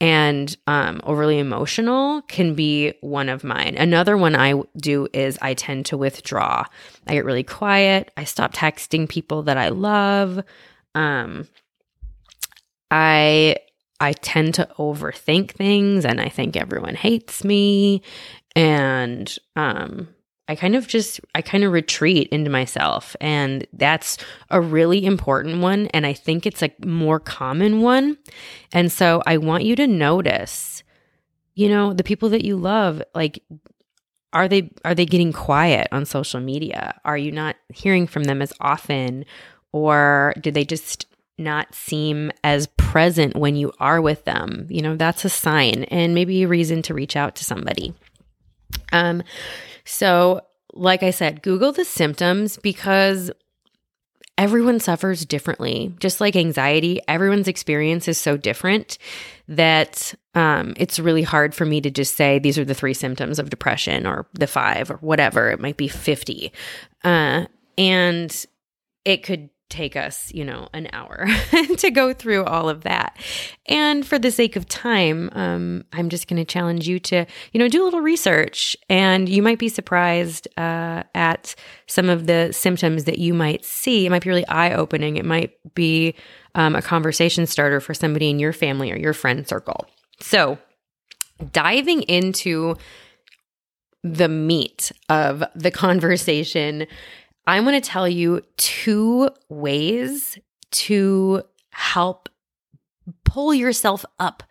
and 0.00 0.56
um, 0.66 1.00
overly 1.04 1.38
emotional 1.38 2.22
can 2.22 2.54
be 2.54 2.92
one 3.00 3.28
of 3.28 3.44
mine. 3.44 3.76
Another 3.76 4.16
one 4.16 4.34
I 4.34 4.60
do 4.76 5.08
is 5.12 5.38
I 5.40 5.54
tend 5.54 5.86
to 5.86 5.96
withdraw. 5.96 6.64
I 7.06 7.14
get 7.14 7.24
really 7.24 7.44
quiet. 7.44 8.10
I 8.16 8.24
stop 8.24 8.52
texting 8.52 9.08
people 9.08 9.44
that 9.44 9.56
I 9.56 9.68
love. 9.68 10.42
Um, 10.94 11.48
I 12.90 13.56
I 14.00 14.12
tend 14.12 14.54
to 14.54 14.68
overthink 14.78 15.52
things 15.52 16.04
and 16.04 16.20
I 16.20 16.28
think 16.28 16.56
everyone 16.56 16.94
hates 16.94 17.44
me. 17.44 18.02
And 18.56 19.34
um, 19.56 20.08
I 20.48 20.54
kind 20.54 20.76
of 20.76 20.86
just, 20.86 21.20
I 21.34 21.42
kind 21.42 21.64
of 21.64 21.72
retreat 21.72 22.28
into 22.28 22.50
myself. 22.50 23.16
And 23.20 23.66
that's 23.72 24.18
a 24.50 24.60
really 24.60 25.04
important 25.04 25.60
one. 25.60 25.86
And 25.88 26.06
I 26.06 26.12
think 26.12 26.46
it's 26.46 26.62
a 26.62 26.72
more 26.84 27.20
common 27.20 27.80
one. 27.80 28.18
And 28.72 28.92
so 28.92 29.22
I 29.26 29.38
want 29.38 29.64
you 29.64 29.76
to 29.76 29.86
notice, 29.86 30.82
you 31.54 31.68
know, 31.68 31.92
the 31.92 32.04
people 32.04 32.28
that 32.30 32.44
you 32.44 32.56
love, 32.56 33.02
like, 33.14 33.42
are 34.34 34.48
they 34.48 34.70
are 34.84 34.94
they 34.94 35.06
getting 35.06 35.32
quiet 35.32 35.86
on 35.92 36.04
social 36.04 36.40
media 36.40 37.00
are 37.04 37.16
you 37.16 37.30
not 37.30 37.54
hearing 37.72 38.04
from 38.04 38.24
them 38.24 38.42
as 38.42 38.52
often 38.60 39.24
or 39.70 40.34
do 40.40 40.50
they 40.50 40.64
just 40.64 41.06
not 41.38 41.74
seem 41.74 42.30
as 42.42 42.68
present 42.76 43.36
when 43.36 43.56
you 43.56 43.72
are 43.80 44.00
with 44.00 44.24
them, 44.24 44.66
you 44.68 44.80
know, 44.80 44.96
that's 44.96 45.24
a 45.24 45.28
sign 45.28 45.84
and 45.84 46.14
maybe 46.14 46.42
a 46.42 46.48
reason 46.48 46.82
to 46.82 46.94
reach 46.94 47.16
out 47.16 47.34
to 47.36 47.44
somebody. 47.44 47.92
Um, 48.92 49.22
so, 49.84 50.42
like 50.72 51.02
I 51.02 51.10
said, 51.10 51.42
Google 51.42 51.72
the 51.72 51.84
symptoms 51.84 52.56
because 52.56 53.30
everyone 54.36 54.80
suffers 54.80 55.24
differently. 55.24 55.94
Just 56.00 56.20
like 56.20 56.36
anxiety, 56.36 57.00
everyone's 57.06 57.48
experience 57.48 58.08
is 58.08 58.18
so 58.18 58.36
different 58.36 58.98
that 59.48 60.14
um, 60.34 60.74
it's 60.76 60.98
really 60.98 61.22
hard 61.22 61.54
for 61.54 61.64
me 61.64 61.80
to 61.80 61.90
just 61.90 62.16
say 62.16 62.38
these 62.38 62.58
are 62.58 62.64
the 62.64 62.74
three 62.74 62.94
symptoms 62.94 63.38
of 63.38 63.50
depression 63.50 64.06
or 64.06 64.26
the 64.32 64.46
five 64.46 64.90
or 64.90 64.96
whatever. 64.96 65.50
It 65.50 65.60
might 65.60 65.76
be 65.76 65.88
50. 65.88 66.52
Uh, 67.04 67.46
and 67.78 68.46
it 69.04 69.22
could 69.22 69.50
take 69.70 69.96
us, 69.96 70.32
you 70.32 70.44
know, 70.44 70.68
an 70.72 70.88
hour 70.92 71.26
to 71.78 71.90
go 71.90 72.12
through 72.12 72.44
all 72.44 72.68
of 72.68 72.82
that. 72.82 73.16
And 73.66 74.06
for 74.06 74.18
the 74.18 74.30
sake 74.30 74.56
of 74.56 74.68
time, 74.68 75.30
um, 75.32 75.84
I'm 75.92 76.08
just 76.08 76.28
going 76.28 76.36
to 76.36 76.44
challenge 76.44 76.86
you 76.86 76.98
to, 77.00 77.26
you 77.52 77.58
know, 77.58 77.68
do 77.68 77.82
a 77.82 77.84
little 77.84 78.00
research. 78.00 78.76
And 78.88 79.28
you 79.28 79.42
might 79.42 79.58
be 79.58 79.68
surprised 79.68 80.46
uh, 80.56 81.02
at 81.14 81.54
some 81.86 82.08
of 82.08 82.26
the 82.26 82.52
symptoms 82.52 83.04
that 83.04 83.18
you 83.18 83.34
might 83.34 83.64
see. 83.64 84.06
It 84.06 84.10
might 84.10 84.22
be 84.22 84.30
really 84.30 84.46
eye 84.46 84.74
opening. 84.74 85.16
It 85.16 85.24
might 85.24 85.52
be 85.74 86.14
um, 86.54 86.76
a 86.76 86.82
conversation 86.82 87.46
starter 87.46 87.80
for 87.80 87.94
somebody 87.94 88.30
in 88.30 88.38
your 88.38 88.52
family 88.52 88.92
or 88.92 88.96
your 88.96 89.12
friend 89.12 89.46
circle. 89.48 89.86
So, 90.20 90.58
diving 91.52 92.02
into 92.02 92.76
the 94.04 94.28
meat 94.28 94.92
of 95.08 95.42
the 95.54 95.70
conversation 95.70 96.86
I'm 97.46 97.64
going 97.64 97.80
to 97.80 97.86
tell 97.86 98.08
you 98.08 98.42
two 98.56 99.30
ways 99.48 100.38
to 100.72 101.42
help 101.70 102.28
pull 103.24 103.52
yourself 103.52 104.04
up 104.18 104.42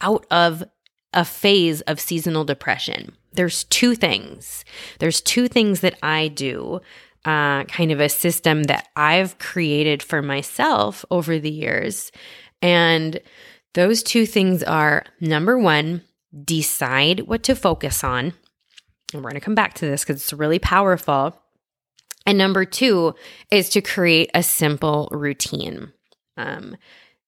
out 0.00 0.26
of 0.30 0.64
a 1.12 1.24
phase 1.24 1.80
of 1.82 2.00
seasonal 2.00 2.44
depression. 2.44 3.12
There's 3.32 3.64
two 3.64 3.94
things. 3.94 4.64
There's 4.98 5.20
two 5.20 5.48
things 5.48 5.80
that 5.80 5.98
I 6.02 6.28
do, 6.28 6.80
uh, 7.24 7.64
kind 7.64 7.92
of 7.92 8.00
a 8.00 8.08
system 8.08 8.64
that 8.64 8.88
I've 8.96 9.38
created 9.38 10.02
for 10.02 10.22
myself 10.22 11.04
over 11.10 11.38
the 11.38 11.50
years. 11.50 12.10
And 12.62 13.20
those 13.74 14.02
two 14.02 14.26
things 14.26 14.62
are 14.62 15.04
number 15.20 15.58
one, 15.58 16.02
decide 16.44 17.20
what 17.20 17.42
to 17.44 17.54
focus 17.54 18.02
on. 18.02 18.32
And 19.12 19.22
we're 19.22 19.30
going 19.30 19.40
to 19.40 19.44
come 19.44 19.54
back 19.54 19.74
to 19.74 19.86
this 19.86 20.02
because 20.02 20.16
it's 20.16 20.32
really 20.32 20.58
powerful. 20.58 21.39
And 22.26 22.36
number 22.38 22.64
two 22.64 23.14
is 23.50 23.70
to 23.70 23.80
create 23.80 24.30
a 24.34 24.42
simple 24.42 25.08
routine. 25.10 25.92
Um, 26.36 26.76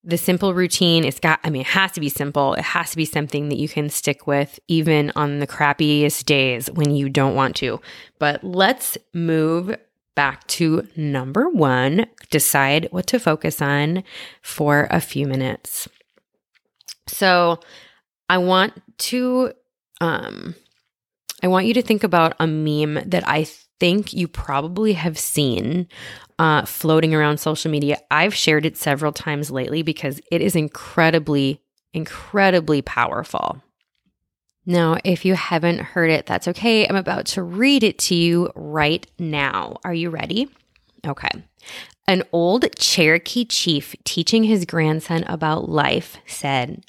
the 0.05 0.19
simple 0.19 0.53
routine, 0.53 1.05
it's 1.05 1.21
got, 1.21 1.39
I 1.45 1.51
mean, 1.51 1.63
it 1.63 1.69
has 1.69 1.93
to 1.93 2.01
be 2.01 2.09
simple. 2.09 2.55
It 2.55 2.65
has 2.65 2.91
to 2.91 2.97
be 2.97 3.05
something 3.05 3.49
that 3.49 3.59
you 3.59 3.69
can 3.69 3.89
stick 3.89 4.27
with 4.27 4.59
even 4.67 5.13
on 5.15 5.39
the 5.39 5.47
crappiest 5.47 6.25
days 6.25 6.69
when 6.73 6.95
you 6.95 7.09
don't 7.09 7.37
want 7.37 7.57
to. 7.57 7.81
But 8.19 8.43
let's 8.43 8.99
move 9.15 9.77
back 10.15 10.47
to 10.47 10.87
number 10.97 11.49
one 11.49 12.07
decide 12.31 12.89
what 12.91 13.07
to 13.09 13.19
focus 13.19 13.63
on 13.63 14.03
for 14.43 14.89
a 14.91 15.01
few 15.01 15.27
minutes. 15.27 15.89
So 17.07 17.61
I 18.29 18.39
want 18.39 18.83
to, 18.99 19.53
um, 20.01 20.55
I 21.43 21.49
want 21.49 21.67
you 21.67 21.75
to 21.75 21.83
think 21.83 22.05
about 22.05 22.35
a 22.41 22.47
meme 22.47 23.01
that 23.07 23.27
I 23.27 23.47
think 23.81 24.13
you 24.13 24.29
probably 24.29 24.93
have 24.93 25.19
seen 25.19 25.89
uh, 26.39 26.65
floating 26.65 27.15
around 27.15 27.39
social 27.39 27.71
media. 27.71 27.99
I've 28.11 28.35
shared 28.35 28.67
it 28.67 28.77
several 28.77 29.13
times 29.13 29.51
lately 29.51 29.83
because 29.83 30.21
it 30.31 30.41
is 30.41 30.57
incredibly, 30.57 31.61
incredibly 31.93 32.83
powerful. 32.83 33.63
Now, 34.65 34.99
if 35.05 35.25
you 35.25 35.35
haven't 35.35 35.81
heard 35.81 36.11
it, 36.11 36.27
that's 36.27 36.47
okay. 36.49 36.87
I'm 36.87 36.97
about 36.97 37.27
to 37.27 37.43
read 37.43 37.83
it 37.83 37.99
to 38.01 38.15
you 38.15 38.51
right 38.55 39.07
now. 39.19 39.79
Are 39.85 39.95
you 39.95 40.11
ready? 40.11 40.49
Okay. 41.07 41.31
An 42.07 42.23
old 42.33 42.65
Cherokee 42.77 43.45
chief 43.45 43.95
teaching 44.05 44.45
his 44.45 44.65
grandson 44.65 45.25
about 45.25 45.69
life 45.69 46.19
said, 46.27 46.85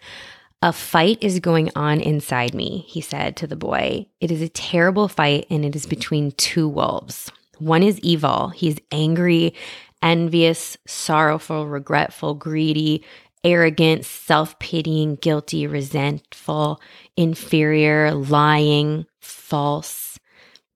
a 0.63 0.72
fight 0.72 1.17
is 1.22 1.41
going 1.41 1.70
on 1.75 2.00
inside 2.00 2.55
me, 2.55 2.86
he 2.88 3.01
said 3.01 3.36
to 3.36 3.46
the 3.46 3.58
boy. 3.58 4.08
It 4.22 4.32
is 4.32 4.41
a 4.41 4.48
terrible 4.48 5.10
fight, 5.10 5.46
and 5.50 5.65
it 5.65 5.75
is 5.75 5.86
between 5.86 6.32
two 6.32 6.70
wolves. 6.70 7.29
One 7.60 7.84
is 7.84 8.00
evil. 8.00 8.48
He's 8.48 8.77
angry, 8.89 9.55
envious, 10.01 10.77
sorrowful, 10.88 11.67
regretful, 11.67 12.36
greedy, 12.36 13.03
arrogant, 13.43 14.05
self 14.05 14.58
pitying, 14.60 15.15
guilty, 15.15 15.67
resentful, 15.67 16.79
inferior, 17.17 18.13
lying, 18.13 19.05
false, 19.20 20.17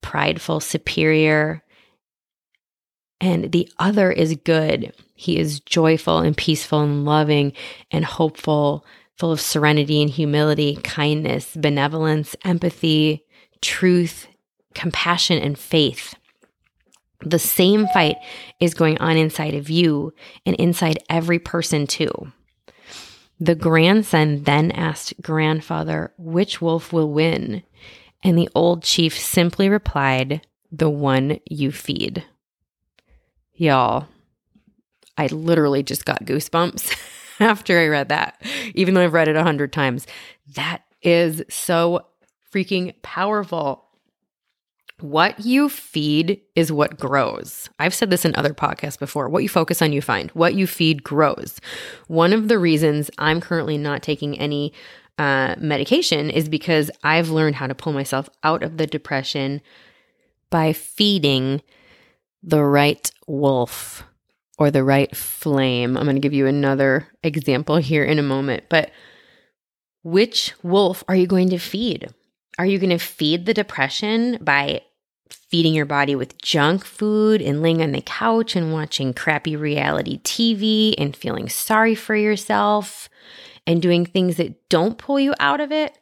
prideful, 0.02 0.60
superior. 0.60 1.64
And 3.22 3.54
the 3.54 3.72
other 3.80 4.12
is 4.12 4.36
good. 4.44 4.94
He 5.16 5.40
is 5.40 5.62
joyful 5.62 6.18
and 6.18 6.36
peaceful 6.36 6.82
and 6.82 7.06
loving 7.06 7.54
and 7.90 8.04
hopeful 8.04 8.86
full 9.18 9.32
of 9.32 9.42
serenity 9.42 10.02
and 10.02 10.10
humility, 10.10 10.76
kindness, 10.78 11.56
benevolence, 11.56 12.36
empathy, 12.44 13.26
truth, 13.62 14.28
compassion, 14.74 15.40
and 15.40 15.58
faith. 15.58 16.16
The 17.22 17.40
same 17.40 17.88
fight 17.88 18.18
is 18.60 18.76
going 18.76 19.00
on 19.00 19.18
inside 19.18 19.56
of 19.56 19.70
you 19.70 20.14
and 20.46 20.56
inside 20.58 21.00
every 21.10 21.40
person, 21.40 21.88
too. 21.88 22.32
The 23.40 23.56
grandson 23.56 24.44
then 24.44 24.72
asked 24.72 25.20
grandfather, 25.22 26.14
Which 26.18 26.62
wolf 26.62 26.94
will 26.94 27.12
win? 27.12 27.64
And 28.24 28.38
the 28.38 28.50
old 28.54 28.84
chief 28.84 29.18
simply 29.18 29.68
replied, 29.68 30.46
The 30.72 30.90
one 30.90 31.40
you 31.50 31.72
feed. 31.72 32.24
Y'all, 33.54 34.08
I 35.18 35.28
literally 35.28 35.82
just 35.82 36.06
got 36.06 36.26
goosebumps. 36.26 36.96
after 37.40 37.80
I 37.80 37.88
read 37.88 38.10
that, 38.10 38.42
even 38.76 38.94
though 38.94 39.04
I've 39.04 39.14
read 39.14 39.28
it 39.28 39.36
a 39.36 39.44
hundred 39.44 39.74
times. 39.74 40.08
That 40.56 40.84
is 41.02 41.44
so 41.50 42.06
freaking 42.54 42.94
powerful. 43.02 43.84
What 45.00 45.40
you 45.46 45.70
feed 45.70 46.42
is 46.56 46.72
what 46.72 46.98
grows. 46.98 47.70
I've 47.78 47.94
said 47.94 48.10
this 48.10 48.26
in 48.26 48.36
other 48.36 48.54
podcasts 48.54 48.98
before. 48.98 49.30
What 49.30 49.44
you 49.44 49.50
focus 49.50 49.82
on, 49.82 49.94
you 49.94 50.02
find. 50.02 50.32
What 50.32 50.56
you 50.56 50.66
feed 50.66 51.04
grows. 51.04 51.62
One 52.08 52.34
of 52.34 52.48
the 52.48 52.58
reasons 52.58 53.12
I'm 53.20 53.40
currently 53.40 53.78
not 53.78 54.02
taking 54.02 54.40
any 54.40 54.74
uh, 55.20 55.56
medication 55.60 56.32
is 56.32 56.50
because 56.50 56.90
I've 57.04 57.30
learned 57.30 57.56
how 57.56 57.68
to 57.68 57.76
pull 57.76 57.94
myself 57.94 58.28
out 58.44 58.64
of 58.64 58.78
the 58.78 58.88
depression 58.88 59.62
by 60.50 60.74
feeding 60.74 61.62
the 62.42 62.64
right 62.64 63.12
wolf 63.28 64.07
or 64.58 64.72
the 64.72 64.84
right 64.84 65.16
flame. 65.16 65.98
I'm 65.98 66.04
going 66.04 66.16
to 66.16 66.22
give 66.22 66.34
you 66.34 66.48
another 66.48 67.08
example 67.24 67.78
here 67.78 68.04
in 68.04 68.20
a 68.20 68.24
moment, 68.24 68.64
but 68.70 68.92
which 70.04 70.54
wolf 70.64 71.04
are 71.08 71.16
you 71.16 71.28
going 71.28 71.50
to 71.50 71.58
feed? 71.58 72.10
Are 72.58 72.66
you 72.66 72.80
going 72.80 72.90
to 72.90 72.98
feed 72.98 73.46
the 73.46 73.54
depression 73.54 74.38
by 74.42 74.82
feeding 75.30 75.74
your 75.74 75.86
body 75.86 76.16
with 76.16 76.42
junk 76.42 76.84
food 76.84 77.42
and 77.42 77.62
laying 77.62 77.82
on 77.82 77.92
the 77.92 78.02
couch 78.02 78.56
and 78.56 78.74
watching 78.74 79.14
crappy 79.14 79.56
reality 79.56 80.20
TV 80.20 80.96
and 80.98 81.16
feeling 81.16 81.50
sorry 81.50 81.96
for 81.96 82.16
yourself 82.16 83.10
and 83.66 83.82
doing 83.82 84.06
things 84.06 84.38
that 84.38 84.70
don't 84.70 84.98
pull 84.98 85.20
you 85.20 85.34
out 85.40 85.60
of 85.60 85.72
it? 85.72 85.98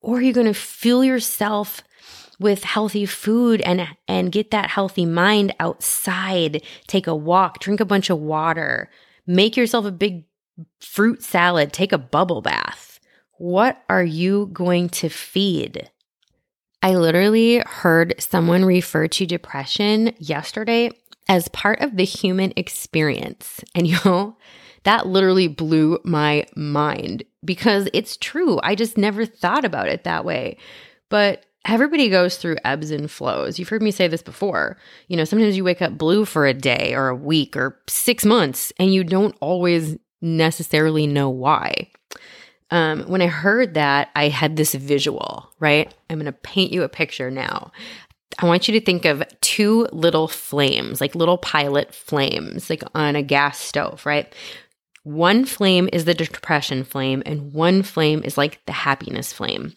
Or 0.00 0.18
are 0.18 0.22
you 0.22 0.32
going 0.32 0.46
to 0.46 0.54
fuel 0.54 1.04
yourself 1.04 1.82
with 2.38 2.64
healthy 2.64 3.06
food 3.06 3.60
and 3.62 3.86
and 4.08 4.32
get 4.32 4.50
that 4.50 4.70
healthy 4.70 5.06
mind 5.06 5.54
outside. 5.60 6.62
Take 6.86 7.06
a 7.06 7.14
walk 7.14 7.60
drink 7.60 7.80
a 7.80 7.84
bunch 7.84 8.10
of 8.10 8.18
water. 8.18 8.90
Make 9.26 9.56
yourself 9.56 9.84
a 9.84 9.92
big 9.92 10.24
fruit 10.80 11.22
salad. 11.22 11.72
Take 11.72 11.92
a 11.92 11.98
bubble 11.98 12.42
bath. 12.42 13.00
What 13.38 13.82
are 13.88 14.04
you 14.04 14.50
going 14.52 14.88
to 14.90 15.08
feed? 15.08 15.90
I 16.82 16.94
literally 16.94 17.62
heard 17.66 18.14
someone 18.18 18.64
refer 18.64 19.08
to 19.08 19.26
depression 19.26 20.14
yesterday 20.18 20.90
as 21.28 21.48
part 21.48 21.80
of 21.80 21.96
the 21.96 22.04
human 22.04 22.52
experience. 22.56 23.60
And 23.74 23.86
you 23.88 23.98
know 24.04 24.36
that 24.84 25.06
literally 25.06 25.48
blew 25.48 25.98
my 26.04 26.46
mind 26.54 27.24
because 27.44 27.88
it's 27.92 28.16
true. 28.16 28.60
I 28.62 28.76
just 28.76 28.96
never 28.96 29.26
thought 29.26 29.64
about 29.64 29.88
it 29.88 30.04
that 30.04 30.24
way. 30.24 30.58
But 31.08 31.44
everybody 31.66 32.08
goes 32.08 32.36
through 32.36 32.56
ebbs 32.64 32.90
and 32.90 33.10
flows. 33.10 33.58
You've 33.58 33.68
heard 33.68 33.82
me 33.82 33.90
say 33.90 34.08
this 34.08 34.22
before. 34.22 34.76
You 35.08 35.16
know, 35.16 35.24
sometimes 35.24 35.56
you 35.56 35.64
wake 35.64 35.82
up 35.82 35.98
blue 35.98 36.24
for 36.24 36.46
a 36.46 36.54
day 36.54 36.94
or 36.94 37.08
a 37.08 37.16
week 37.16 37.56
or 37.56 37.78
six 37.88 38.24
months 38.24 38.72
and 38.78 38.92
you 38.92 39.04
don't 39.04 39.36
always 39.40 39.96
necessarily 40.20 41.06
know 41.06 41.28
why. 41.28 41.90
Um, 42.70 43.04
when 43.04 43.22
I 43.22 43.28
heard 43.28 43.74
that, 43.74 44.10
I 44.16 44.28
had 44.28 44.56
this 44.56 44.74
visual, 44.74 45.48
right? 45.60 45.92
I'm 46.10 46.18
going 46.18 46.26
to 46.26 46.32
paint 46.32 46.72
you 46.72 46.82
a 46.82 46.88
picture 46.88 47.30
now. 47.30 47.70
I 48.38 48.46
want 48.46 48.68
you 48.68 48.78
to 48.78 48.84
think 48.84 49.04
of 49.04 49.22
two 49.40 49.88
little 49.92 50.28
flames, 50.28 51.00
like 51.00 51.14
little 51.14 51.38
pilot 51.38 51.94
flames, 51.94 52.68
like 52.68 52.82
on 52.94 53.16
a 53.16 53.22
gas 53.22 53.58
stove, 53.58 54.04
right? 54.04 54.32
One 55.06 55.44
flame 55.44 55.88
is 55.92 56.04
the 56.04 56.14
depression 56.14 56.82
flame, 56.82 57.22
and 57.24 57.52
one 57.52 57.84
flame 57.84 58.22
is 58.24 58.36
like 58.36 58.60
the 58.66 58.72
happiness 58.72 59.32
flame. 59.32 59.72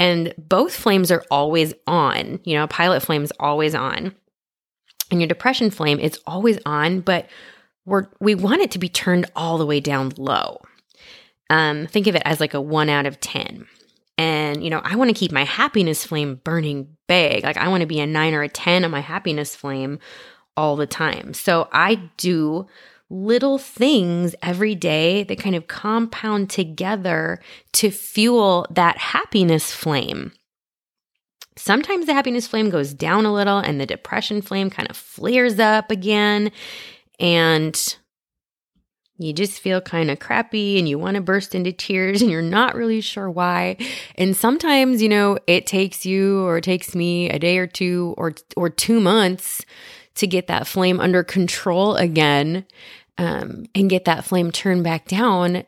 And 0.00 0.34
both 0.36 0.74
flames 0.74 1.12
are 1.12 1.22
always 1.30 1.74
on. 1.86 2.40
You 2.42 2.54
know, 2.54 2.66
pilot 2.66 3.00
flame 3.00 3.22
is 3.22 3.32
always 3.38 3.76
on. 3.76 4.12
And 5.12 5.20
your 5.20 5.28
depression 5.28 5.70
flame, 5.70 6.00
it's 6.00 6.18
always 6.26 6.58
on, 6.66 7.02
but 7.02 7.28
we're 7.86 8.08
we 8.18 8.34
want 8.34 8.62
it 8.62 8.72
to 8.72 8.80
be 8.80 8.88
turned 8.88 9.30
all 9.36 9.58
the 9.58 9.66
way 9.66 9.78
down 9.78 10.12
low. 10.16 10.60
Um, 11.50 11.86
think 11.86 12.08
of 12.08 12.16
it 12.16 12.22
as 12.24 12.40
like 12.40 12.54
a 12.54 12.60
one 12.60 12.88
out 12.88 13.06
of 13.06 13.20
10. 13.20 13.68
And, 14.18 14.64
you 14.64 14.70
know, 14.70 14.80
I 14.82 14.96
want 14.96 15.08
to 15.08 15.14
keep 15.14 15.30
my 15.30 15.44
happiness 15.44 16.04
flame 16.04 16.40
burning 16.42 16.96
big. 17.06 17.44
Like 17.44 17.58
I 17.58 17.68
want 17.68 17.82
to 17.82 17.86
be 17.86 18.00
a 18.00 18.08
nine 18.08 18.34
or 18.34 18.42
a 18.42 18.48
10 18.48 18.84
on 18.84 18.90
my 18.90 19.02
happiness 19.02 19.54
flame 19.54 20.00
all 20.56 20.74
the 20.74 20.88
time. 20.88 21.32
So 21.32 21.68
I 21.70 22.10
do 22.16 22.66
little 23.10 23.58
things 23.58 24.34
every 24.42 24.74
day 24.74 25.24
that 25.24 25.38
kind 25.38 25.54
of 25.54 25.66
compound 25.66 26.50
together 26.50 27.40
to 27.72 27.90
fuel 27.90 28.66
that 28.70 28.98
happiness 28.98 29.72
flame. 29.72 30.32
Sometimes 31.56 32.06
the 32.06 32.14
happiness 32.14 32.46
flame 32.46 32.70
goes 32.70 32.92
down 32.92 33.26
a 33.26 33.32
little 33.32 33.58
and 33.58 33.80
the 33.80 33.86
depression 33.86 34.42
flame 34.42 34.70
kind 34.70 34.90
of 34.90 34.96
flares 34.96 35.58
up 35.60 35.90
again. 35.90 36.50
And 37.20 37.96
you 39.16 39.32
just 39.32 39.60
feel 39.60 39.80
kind 39.80 40.10
of 40.10 40.18
crappy 40.18 40.78
and 40.78 40.88
you 40.88 40.98
want 40.98 41.14
to 41.14 41.20
burst 41.20 41.54
into 41.54 41.72
tears 41.72 42.20
and 42.22 42.30
you're 42.30 42.42
not 42.42 42.74
really 42.74 43.00
sure 43.00 43.30
why. 43.30 43.76
And 44.16 44.36
sometimes, 44.36 45.00
you 45.00 45.08
know, 45.08 45.38
it 45.46 45.66
takes 45.66 46.04
you 46.04 46.44
or 46.44 46.58
it 46.58 46.64
takes 46.64 46.94
me 46.94 47.30
a 47.30 47.38
day 47.38 47.58
or 47.58 47.66
two 47.66 48.14
or 48.18 48.34
or 48.56 48.68
2 48.68 49.00
months 49.00 49.64
to 50.16 50.26
get 50.26 50.46
that 50.46 50.66
flame 50.66 51.00
under 51.00 51.22
control 51.24 51.96
again 51.96 52.66
um, 53.18 53.66
and 53.74 53.90
get 53.90 54.04
that 54.04 54.24
flame 54.24 54.50
turned 54.50 54.84
back 54.84 55.06
down. 55.06 55.64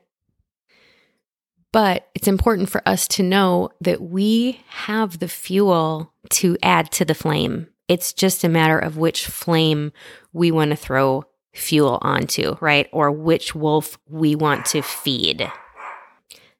But 1.72 2.08
it's 2.14 2.28
important 2.28 2.70
for 2.70 2.82
us 2.86 3.06
to 3.08 3.22
know 3.22 3.70
that 3.80 4.00
we 4.00 4.60
have 4.68 5.18
the 5.18 5.28
fuel 5.28 6.12
to 6.30 6.56
add 6.62 6.90
to 6.92 7.04
the 7.04 7.14
flame. 7.14 7.68
It's 7.88 8.12
just 8.12 8.44
a 8.44 8.48
matter 8.48 8.78
of 8.78 8.96
which 8.96 9.26
flame 9.26 9.92
we 10.32 10.50
want 10.50 10.70
to 10.70 10.76
throw 10.76 11.24
fuel 11.54 11.98
onto, 12.02 12.56
right? 12.60 12.88
Or 12.92 13.10
which 13.10 13.54
wolf 13.54 13.98
we 14.08 14.34
want 14.34 14.64
to 14.66 14.82
feed. 14.82 15.50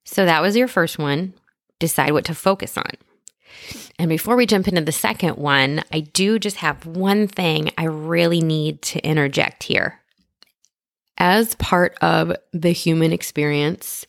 So 0.04 0.24
that 0.24 0.42
was 0.42 0.56
your 0.56 0.68
first 0.68 0.98
one. 0.98 1.34
Decide 1.78 2.12
what 2.12 2.24
to 2.26 2.34
focus 2.34 2.78
on. 2.78 2.92
And 3.98 4.08
before 4.08 4.36
we 4.36 4.46
jump 4.46 4.68
into 4.68 4.82
the 4.82 4.92
second 4.92 5.36
one, 5.36 5.82
I 5.92 6.00
do 6.00 6.38
just 6.38 6.56
have 6.56 6.84
one 6.84 7.28
thing 7.28 7.70
I 7.78 7.84
really 7.84 8.40
need 8.40 8.82
to 8.82 9.00
interject 9.00 9.62
here. 9.62 10.00
As 11.18 11.54
part 11.54 11.96
of 12.02 12.36
the 12.52 12.72
human 12.72 13.12
experience, 13.12 14.04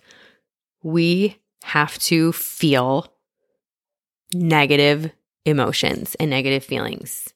we 0.84 1.38
have 1.64 1.98
to 2.00 2.34
feel 2.34 3.14
negative 4.34 5.12
emotions 5.46 6.16
and 6.16 6.30
negative 6.30 6.66
feelings 6.66 7.34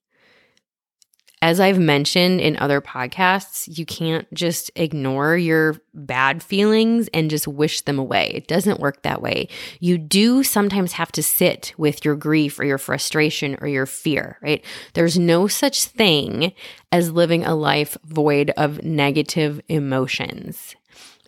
as 1.41 1.59
I've 1.59 1.79
mentioned 1.79 2.39
in 2.39 2.55
other 2.57 2.81
podcasts, 2.81 3.77
you 3.77 3.83
can't 3.83 4.31
just 4.31 4.69
ignore 4.75 5.35
your 5.35 5.81
bad 5.93 6.43
feelings 6.43 7.09
and 7.15 7.31
just 7.31 7.47
wish 7.47 7.81
them 7.81 7.97
away. 7.97 8.31
It 8.35 8.47
doesn't 8.47 8.79
work 8.79 9.01
that 9.01 9.23
way. 9.23 9.47
You 9.79 9.97
do 9.97 10.43
sometimes 10.43 10.93
have 10.93 11.11
to 11.13 11.23
sit 11.23 11.73
with 11.77 12.05
your 12.05 12.15
grief 12.15 12.59
or 12.59 12.63
your 12.63 12.77
frustration 12.77 13.57
or 13.59 13.67
your 13.67 13.87
fear, 13.87 14.37
right? 14.41 14.63
There's 14.93 15.17
no 15.17 15.47
such 15.47 15.85
thing 15.85 16.53
as 16.91 17.11
living 17.11 17.43
a 17.43 17.55
life 17.55 17.97
void 18.05 18.51
of 18.55 18.83
negative 18.83 19.61
emotions. 19.67 20.75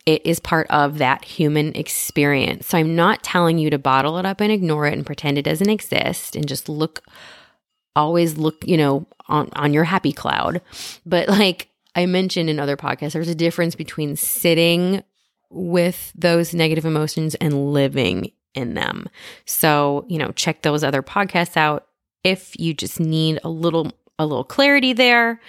It 0.06 0.24
is 0.24 0.38
part 0.38 0.68
of 0.70 0.98
that 0.98 1.24
human 1.24 1.74
experience. 1.74 2.68
So 2.68 2.78
I'm 2.78 2.94
not 2.94 3.24
telling 3.24 3.58
you 3.58 3.68
to 3.70 3.78
bottle 3.78 4.18
it 4.18 4.26
up 4.26 4.40
and 4.40 4.52
ignore 4.52 4.86
it 4.86 4.92
and 4.92 5.04
pretend 5.04 5.38
it 5.38 5.42
doesn't 5.42 5.70
exist 5.70 6.36
and 6.36 6.46
just 6.46 6.68
look 6.68 7.02
always 7.96 8.36
look, 8.36 8.66
you 8.66 8.76
know, 8.76 9.06
on, 9.28 9.48
on 9.54 9.72
your 9.72 9.84
happy 9.84 10.12
cloud. 10.12 10.60
But 11.06 11.28
like 11.28 11.68
I 11.94 12.06
mentioned 12.06 12.50
in 12.50 12.58
other 12.58 12.76
podcasts, 12.76 13.12
there's 13.12 13.28
a 13.28 13.34
difference 13.34 13.74
between 13.74 14.16
sitting 14.16 15.02
with 15.50 16.12
those 16.14 16.52
negative 16.52 16.84
emotions 16.84 17.34
and 17.36 17.72
living 17.72 18.32
in 18.54 18.74
them. 18.74 19.08
So, 19.46 20.04
you 20.08 20.18
know, 20.18 20.30
check 20.32 20.62
those 20.62 20.84
other 20.84 21.02
podcasts 21.02 21.56
out 21.56 21.86
if 22.22 22.58
you 22.58 22.74
just 22.74 22.98
need 23.00 23.38
a 23.44 23.48
little 23.48 23.92
a 24.18 24.26
little 24.26 24.44
clarity 24.44 24.92
there. 24.92 25.40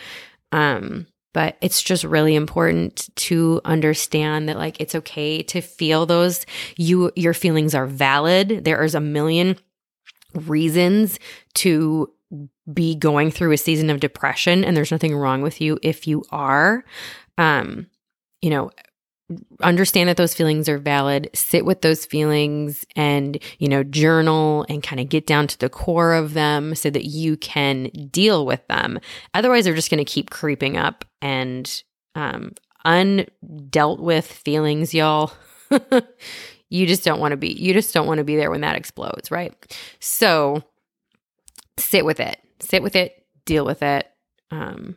Um 0.51 1.07
but 1.33 1.57
it's 1.59 1.83
just 1.83 2.05
really 2.05 2.33
important 2.33 3.09
to 3.17 3.59
understand 3.65 4.47
that 4.47 4.57
like 4.57 4.79
it's 4.79 4.95
okay 4.95 5.43
to 5.43 5.59
feel 5.59 6.05
those 6.05 6.45
you 6.77 7.11
your 7.15 7.33
feelings 7.33 7.75
are 7.75 7.87
valid. 7.87 8.63
There 8.63 8.83
is 8.83 8.95
a 8.95 9.01
million 9.01 9.57
reasons 10.33 11.19
to 11.55 12.11
be 12.73 12.95
going 12.95 13.31
through 13.31 13.51
a 13.51 13.57
season 13.57 13.89
of 13.89 13.99
depression 13.99 14.63
and 14.63 14.75
there's 14.75 14.91
nothing 14.91 15.15
wrong 15.15 15.41
with 15.41 15.61
you 15.61 15.77
if 15.81 16.07
you 16.07 16.23
are. 16.31 16.83
Um 17.37 17.87
you 18.41 18.49
know 18.49 18.71
understand 19.61 20.07
that 20.07 20.17
those 20.17 20.35
feelings 20.35 20.69
are 20.69 20.77
valid 20.77 21.31
sit 21.33 21.65
with 21.65 21.81
those 21.81 22.05
feelings 22.05 22.85
and 22.95 23.41
you 23.57 23.67
know 23.67 23.83
journal 23.83 24.65
and 24.69 24.83
kind 24.83 24.99
of 24.99 25.09
get 25.09 25.25
down 25.25 25.47
to 25.47 25.57
the 25.57 25.69
core 25.69 26.13
of 26.13 26.35
them 26.35 26.75
so 26.75 26.91
that 26.91 27.05
you 27.05 27.35
can 27.37 27.85
deal 28.11 28.45
with 28.45 28.65
them. 28.67 28.99
Otherwise 29.33 29.65
they're 29.65 29.73
just 29.73 29.89
going 29.89 30.03
to 30.03 30.11
keep 30.11 30.29
creeping 30.29 30.77
up 30.77 31.05
and 31.21 31.83
um 32.13 32.51
undealt 32.85 33.99
with 33.99 34.31
feelings 34.31 34.93
y'all. 34.93 35.33
You 36.69 36.87
just 36.87 37.05
don't 37.05 37.19
want 37.19 37.31
to 37.31 37.37
be 37.37 37.53
you 37.53 37.73
just 37.73 37.93
don't 37.93 38.07
want 38.07 38.17
to 38.17 38.23
be 38.23 38.35
there 38.35 38.49
when 38.49 38.61
that 38.61 38.75
explodes 38.75 39.29
right? 39.31 39.53
So 39.99 40.63
sit 41.77 42.05
with 42.05 42.19
it, 42.19 42.39
sit 42.59 42.81
with 42.83 42.95
it, 42.95 43.25
deal 43.45 43.65
with 43.65 43.81
it. 43.81 44.09
Um, 44.51 44.95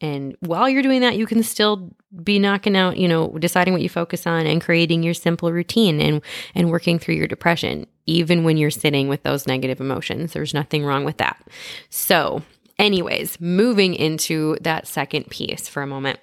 and 0.00 0.36
while 0.40 0.68
you're 0.68 0.82
doing 0.82 1.00
that, 1.00 1.16
you 1.16 1.26
can 1.26 1.42
still 1.42 1.94
be 2.22 2.38
knocking 2.38 2.76
out, 2.76 2.98
you 2.98 3.08
know, 3.08 3.28
deciding 3.38 3.72
what 3.72 3.82
you 3.82 3.88
focus 3.88 4.26
on 4.26 4.46
and 4.46 4.60
creating 4.60 5.02
your 5.02 5.14
simple 5.14 5.50
routine 5.52 6.00
and 6.00 6.20
and 6.54 6.70
working 6.70 6.98
through 6.98 7.14
your 7.14 7.26
depression, 7.26 7.86
even 8.04 8.44
when 8.44 8.58
you're 8.58 8.70
sitting 8.70 9.08
with 9.08 9.22
those 9.22 9.46
negative 9.46 9.80
emotions. 9.80 10.32
There's 10.32 10.52
nothing 10.52 10.84
wrong 10.84 11.04
with 11.04 11.16
that. 11.16 11.42
So, 11.88 12.42
anyways, 12.78 13.40
moving 13.40 13.94
into 13.94 14.58
that 14.60 14.86
second 14.86 15.30
piece 15.30 15.66
for 15.66 15.82
a 15.82 15.86
moment, 15.86 16.18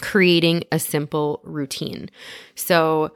creating 0.00 0.62
a 0.70 0.78
simple 0.78 1.40
routine. 1.42 2.10
So, 2.54 3.12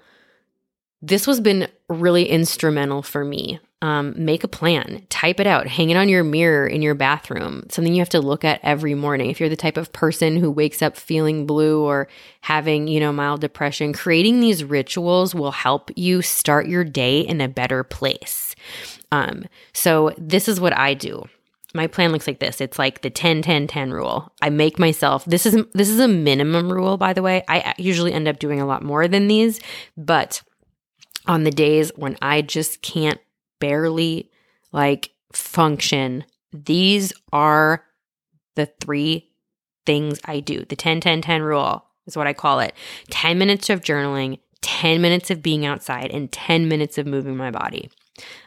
this 1.01 1.27
has 1.27 1.41
been 1.41 1.69
really 1.89 2.29
instrumental 2.29 3.03
for 3.03 3.25
me 3.25 3.61
um, 3.83 4.15
make 4.17 4.45
a 4.45 4.49
plan, 4.49 5.05
type 5.11 5.41
it 5.41 5.47
out, 5.47 5.67
hang 5.67 5.91
it 5.91 5.97
on 5.97 6.09
your 6.09 6.23
mirror 6.23 6.67
in 6.69 6.83
your 6.83 6.95
bathroom, 6.95 7.67
something 7.69 7.93
you 7.93 8.01
have 8.01 8.09
to 8.11 8.21
look 8.21 8.45
at 8.45 8.61
every 8.63 8.95
morning. 8.95 9.29
If 9.29 9.41
you're 9.41 9.49
the 9.49 9.57
type 9.57 9.77
of 9.77 9.93
person 9.93 10.37
who 10.37 10.53
wakes 10.53 10.83
up 10.83 10.97
feeling 10.97 11.47
blue 11.47 11.83
or 11.83 12.07
having, 12.43 12.87
you 12.87 13.01
know, 13.01 13.13
mild 13.13 13.41
depression, 13.41 13.93
creating 13.93 14.39
these 14.39 14.63
rituals 14.63 15.35
will 15.35 15.51
help 15.51 15.91
you 15.97 16.23
start 16.23 16.69
your 16.69 16.85
day 16.85 17.21
in 17.21 17.41
a 17.41 17.49
better 17.49 17.83
place. 17.83 18.55
Um, 19.11 19.47
so 19.73 20.15
this 20.17 20.49
is 20.49 20.61
what 20.61 20.79
I 20.79 20.95
do. 20.95 21.25
My 21.75 21.89
plan 21.89 22.13
looks 22.13 22.29
like 22.29 22.39
this. 22.39 22.61
It's 22.61 22.79
like 22.79 23.03
the 23.03 23.11
10 23.11 23.43
10 23.43 23.67
10 23.67 23.91
rule. 23.93 24.31
I 24.41 24.51
make 24.51 24.79
myself 24.79 25.25
this 25.25 25.45
is 25.45 25.57
this 25.73 25.89
is 25.89 25.99
a 25.99 26.07
minimum 26.07 26.71
rule 26.71 26.99
by 26.99 27.15
the 27.15 27.23
way. 27.23 27.43
I 27.49 27.75
usually 27.79 28.13
end 28.13 28.29
up 28.29 28.39
doing 28.39 28.61
a 28.61 28.67
lot 28.67 28.85
more 28.85 29.09
than 29.09 29.27
these, 29.27 29.59
but 29.97 30.43
on 31.27 31.45
the 31.45 31.51
days 31.51 31.91
when 31.97 32.17
I 32.21 32.43
just 32.43 32.83
can't 32.83 33.19
barely 33.63 34.29
like 34.73 35.13
function. 35.33 36.25
These 36.53 37.13
are 37.33 37.85
the 38.57 38.67
three 38.67 39.31
things 39.87 40.21
I 40.25 40.41
do. 40.41 40.65
The 40.65 40.75
10 40.75 41.01
10 41.01 41.23
10 41.23 41.43
rule 41.43 41.85
is 42.07 42.17
what 42.17 42.27
I 42.27 42.33
call 42.33 42.59
it 42.59 42.75
10 43.11 43.39
minutes 43.39 43.71
of 43.71 43.81
journaling, 43.81 44.41
10 44.63 45.01
minutes 45.01 45.31
of 45.31 45.45
being 45.45 45.65
outside, 45.65 46.11
and 46.11 46.31
10 46.33 46.67
minutes 46.67 46.99
of 46.99 47.07
moving 47.07 47.37
my 47.37 47.53
body. 47.53 47.89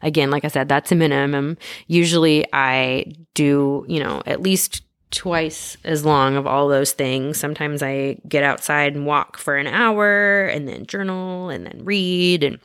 Again, 0.01 0.29
like 0.29 0.43
I 0.43 0.49
said, 0.49 0.67
that's 0.67 0.91
a 0.91 0.95
minimum. 0.95 1.57
Usually 1.87 2.45
I 2.51 3.13
do, 3.33 3.85
you 3.87 4.03
know, 4.03 4.21
at 4.25 4.41
least 4.41 4.83
twice 5.11 5.77
as 5.85 6.03
long 6.03 6.35
of 6.35 6.45
all 6.45 6.67
those 6.67 6.91
things. 6.91 7.39
Sometimes 7.39 7.81
I 7.81 8.17
get 8.27 8.43
outside 8.43 8.95
and 8.95 9.05
walk 9.05 9.37
for 9.37 9.55
an 9.55 9.67
hour 9.67 10.45
and 10.45 10.67
then 10.67 10.85
journal 10.85 11.49
and 11.49 11.65
then 11.65 11.85
read 11.85 12.43
and 12.43 12.59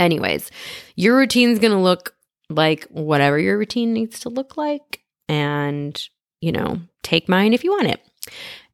Anyways, 0.00 0.50
your 0.96 1.16
routine's 1.16 1.60
going 1.60 1.72
to 1.72 1.78
look 1.78 2.14
like 2.48 2.88
whatever 2.88 3.38
your 3.38 3.58
routine 3.58 3.92
needs 3.92 4.18
to 4.20 4.28
look 4.28 4.56
like. 4.56 5.02
And, 5.28 6.02
you 6.40 6.50
know, 6.50 6.80
take 7.02 7.28
mine 7.28 7.52
if 7.52 7.62
you 7.62 7.70
want 7.70 7.88
it. 7.88 8.00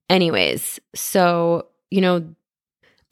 Anyways, 0.09 0.81
so, 0.95 1.67
you 1.91 2.01
know, 2.01 2.35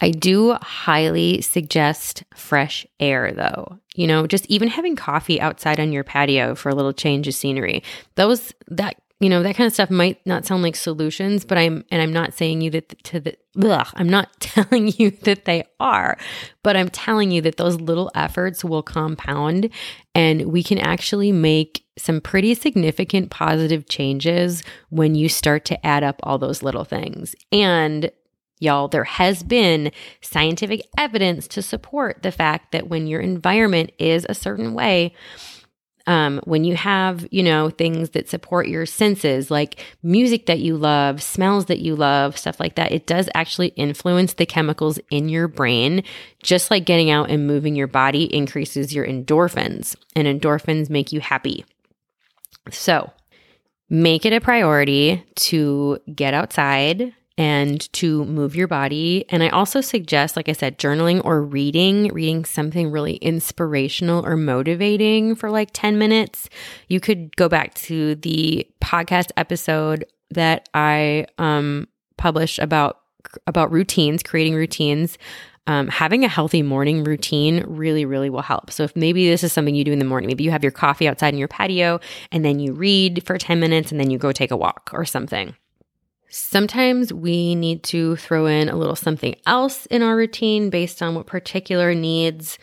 I 0.00 0.11
do 0.11 0.53
highly 0.55 1.40
suggest 1.40 2.24
fresh 2.35 2.87
air 3.00 3.33
though. 3.33 3.79
You 3.94 4.07
know, 4.07 4.27
just 4.27 4.46
even 4.46 4.68
having 4.68 4.96
coffee 4.96 5.40
outside 5.40 5.81
on 5.81 5.92
your 5.92 6.05
patio 6.05 6.55
for 6.55 6.68
a 6.68 6.74
little 6.74 6.92
change 6.92 7.29
of 7.29 7.35
scenery. 7.35 7.83
Those 8.16 8.53
that 8.68 8.96
you 9.20 9.29
know 9.29 9.42
that 9.42 9.57
kind 9.57 9.66
of 9.66 9.72
stuff 9.72 9.90
might 9.90 10.24
not 10.27 10.44
sound 10.44 10.62
like 10.62 10.77
solutions 10.77 11.44
but 11.44 11.57
i'm 11.57 11.85
and 11.90 12.03
i'm 12.03 12.12
not 12.12 12.35
saying 12.35 12.61
you 12.61 12.70
that 12.70 13.03
to 13.05 13.20
the 13.20 13.37
ugh, 13.62 13.87
i'm 13.94 14.09
not 14.09 14.29
telling 14.40 14.88
you 14.96 15.11
that 15.11 15.44
they 15.44 15.64
are 15.81 16.16
but 16.62 16.77
i'm 16.77 16.88
telling 16.88 17.31
you 17.31 17.40
that 17.40 17.57
those 17.57 17.81
little 17.81 18.11
efforts 18.14 18.64
will 18.64 18.83
compound 18.83 19.70
and 20.14 20.46
we 20.46 20.62
can 20.62 20.79
actually 20.79 21.33
make 21.33 21.85
some 21.96 22.20
pretty 22.20 22.55
significant 22.55 23.31
positive 23.31 23.88
changes 23.88 24.62
when 24.90 25.14
you 25.14 25.29
start 25.29 25.64
to 25.64 25.87
add 25.87 26.03
up 26.03 26.18
all 26.22 26.38
those 26.38 26.62
little 26.62 26.85
things. 26.85 27.35
And 27.53 28.11
Y'all, 28.61 28.88
there 28.88 29.05
has 29.05 29.42
been 29.42 29.90
scientific 30.22 30.81
evidence 30.96 31.48
to 31.48 31.61
support 31.61 32.22
the 32.22 32.31
fact 32.31 32.70
that 32.72 32.88
when 32.88 33.07
your 33.07 33.20
environment 33.20 33.90
is 33.98 34.24
a 34.29 34.35
certain 34.35 34.74
way, 34.74 35.12
um, 36.06 36.40
when 36.44 36.64
you 36.64 36.76
have, 36.76 37.26
you 37.30 37.42
know, 37.42 37.70
things 37.70 38.10
that 38.10 38.28
support 38.28 38.68
your 38.68 38.84
senses, 38.84 39.50
like 39.50 39.82
music 40.02 40.46
that 40.46 40.60
you 40.60 40.76
love, 40.76 41.22
smells 41.22 41.66
that 41.66 41.78
you 41.78 41.96
love, 41.96 42.36
stuff 42.36 42.60
like 42.60 42.74
that, 42.74 42.92
it 42.92 43.06
does 43.06 43.28
actually 43.34 43.68
influence 43.68 44.34
the 44.34 44.46
chemicals 44.46 44.98
in 45.10 45.28
your 45.28 45.48
brain. 45.48 46.02
Just 46.42 46.70
like 46.70 46.84
getting 46.84 47.10
out 47.10 47.30
and 47.30 47.46
moving 47.46 47.74
your 47.74 47.86
body 47.86 48.24
increases 48.34 48.94
your 48.94 49.06
endorphins, 49.06 49.96
and 50.14 50.28
endorphins 50.28 50.90
make 50.90 51.10
you 51.10 51.20
happy. 51.20 51.64
So, 52.70 53.10
make 53.88 54.26
it 54.26 54.32
a 54.32 54.40
priority 54.40 55.24
to 55.36 55.98
get 56.14 56.34
outside, 56.34 57.14
and 57.37 57.92
to 57.94 58.25
move 58.27 58.55
your 58.55 58.68
body. 58.68 59.25
And 59.29 59.42
I 59.42 59.49
also 59.49 59.81
suggest, 59.81 60.37
like 60.37 60.49
I 60.49 60.53
said, 60.53 60.79
journaling 60.79 61.20
or 61.25 61.42
reading, 61.42 62.09
reading 62.09 62.44
something 62.44 62.90
really 62.90 63.14
inspirational 63.16 64.25
or 64.25 64.37
motivating 64.37 65.35
for 65.35 65.51
like 65.51 65.70
10 65.73 65.99
minutes. 65.99 66.49
You 66.88 67.01
could 67.01 67.35
go 67.37 67.49
back 67.49 67.75
to 67.75 68.14
the 68.16 68.68
podcast 68.81 69.31
episode 69.37 70.05
that 70.31 70.68
I 70.75 71.27
um, 71.38 71.88
published 72.16 72.59
about 72.59 73.01
about 73.47 73.73
routines, 73.73 74.23
creating 74.23 74.55
routines. 74.55 75.18
Um, 75.66 75.88
having 75.88 76.25
a 76.25 76.29
healthy 76.29 76.61
morning 76.62 77.05
routine 77.05 77.64
really, 77.66 78.05
really 78.05 78.29
will 78.29 78.42
help. 78.42 78.70
So, 78.70 78.83
if 78.83 78.94
maybe 78.94 79.31
this 79.31 79.42
is 79.42 79.51
something 79.51 79.75
you 79.75 79.83
do 79.83 79.92
in 79.92 79.99
the 79.99 80.05
morning, 80.05 80.29
maybe 80.29 80.44
you 80.44 80.51
have 80.51 80.62
your 80.62 80.70
coffee 80.70 81.09
outside 81.09 81.33
in 81.33 81.38
your 81.38 81.49
patio 81.49 82.01
and 82.31 82.44
then 82.44 82.61
you 82.61 82.75
read 82.75 83.23
for 83.25 83.38
10 83.38 83.59
minutes 83.61 83.90
and 83.90 83.99
then 83.99 84.11
you 84.11 84.18
go 84.18 84.31
take 84.31 84.51
a 84.51 84.59
walk 84.59 84.90
or 84.92 85.07
something. 85.07 85.57
Sometimes 86.37 87.12
we 87.12 87.55
need 87.55 87.85
to 87.85 88.16
throw 88.16 88.47
in 88.47 88.68
a 88.68 88.75
little 88.75 88.97
something 88.97 89.37
else 89.47 89.87
in 89.87 90.03
our 90.03 90.16
routine 90.16 90.68
based 90.68 91.01
on 91.01 91.14
what 91.14 91.27
particular 91.27 91.94
needs. 91.94 92.59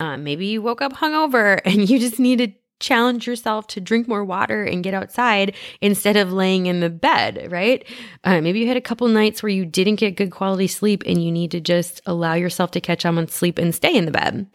Uh, 0.00 0.16
maybe 0.16 0.46
you 0.46 0.60
woke 0.60 0.82
up 0.82 0.94
hungover 0.94 1.60
and 1.64 1.88
you 1.88 2.00
just 2.00 2.18
need 2.18 2.38
to 2.40 2.52
challenge 2.84 3.26
yourself 3.26 3.66
to 3.68 3.80
drink 3.80 4.06
more 4.06 4.24
water 4.24 4.62
and 4.62 4.84
get 4.84 4.92
outside 4.92 5.54
instead 5.80 6.16
of 6.16 6.32
laying 6.32 6.66
in 6.66 6.80
the 6.80 6.90
bed, 6.90 7.48
right? 7.50 7.84
Uh, 8.24 8.40
maybe 8.40 8.60
you 8.60 8.68
had 8.68 8.76
a 8.76 8.82
couple 8.82 9.08
nights 9.08 9.42
where 9.42 9.50
you 9.50 9.64
didn't 9.64 9.96
get 9.96 10.16
good 10.16 10.30
quality 10.30 10.66
sleep 10.66 11.02
and 11.06 11.24
you 11.24 11.32
need 11.32 11.50
to 11.50 11.60
just 11.60 12.02
allow 12.04 12.34
yourself 12.34 12.70
to 12.72 12.80
catch 12.80 13.06
up 13.06 13.16
on 13.16 13.26
sleep 13.28 13.58
and 13.58 13.74
stay 13.74 13.94
in 13.94 14.04
the 14.04 14.10
bed. 14.10 14.46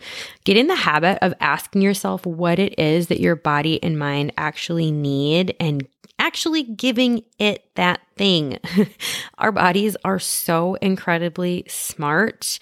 Get 0.44 0.58
in 0.58 0.68
the 0.68 0.76
habit 0.76 1.18
of 1.24 1.34
asking 1.40 1.82
yourself 1.82 2.26
what 2.26 2.60
it 2.60 2.78
is 2.78 3.08
that 3.08 3.20
your 3.20 3.36
body 3.36 3.82
and 3.82 3.98
mind 3.98 4.32
actually 4.38 4.92
need 4.92 5.56
and 5.60 5.88
actually 6.20 6.64
giving 6.64 7.24
it 7.40 7.66
that 7.76 8.02
thing. 8.16 8.60
Our 9.38 9.52
bodies 9.52 9.98
are 10.04 10.20
so 10.20 10.76
incredibly 10.76 11.64
smart. 11.68 12.60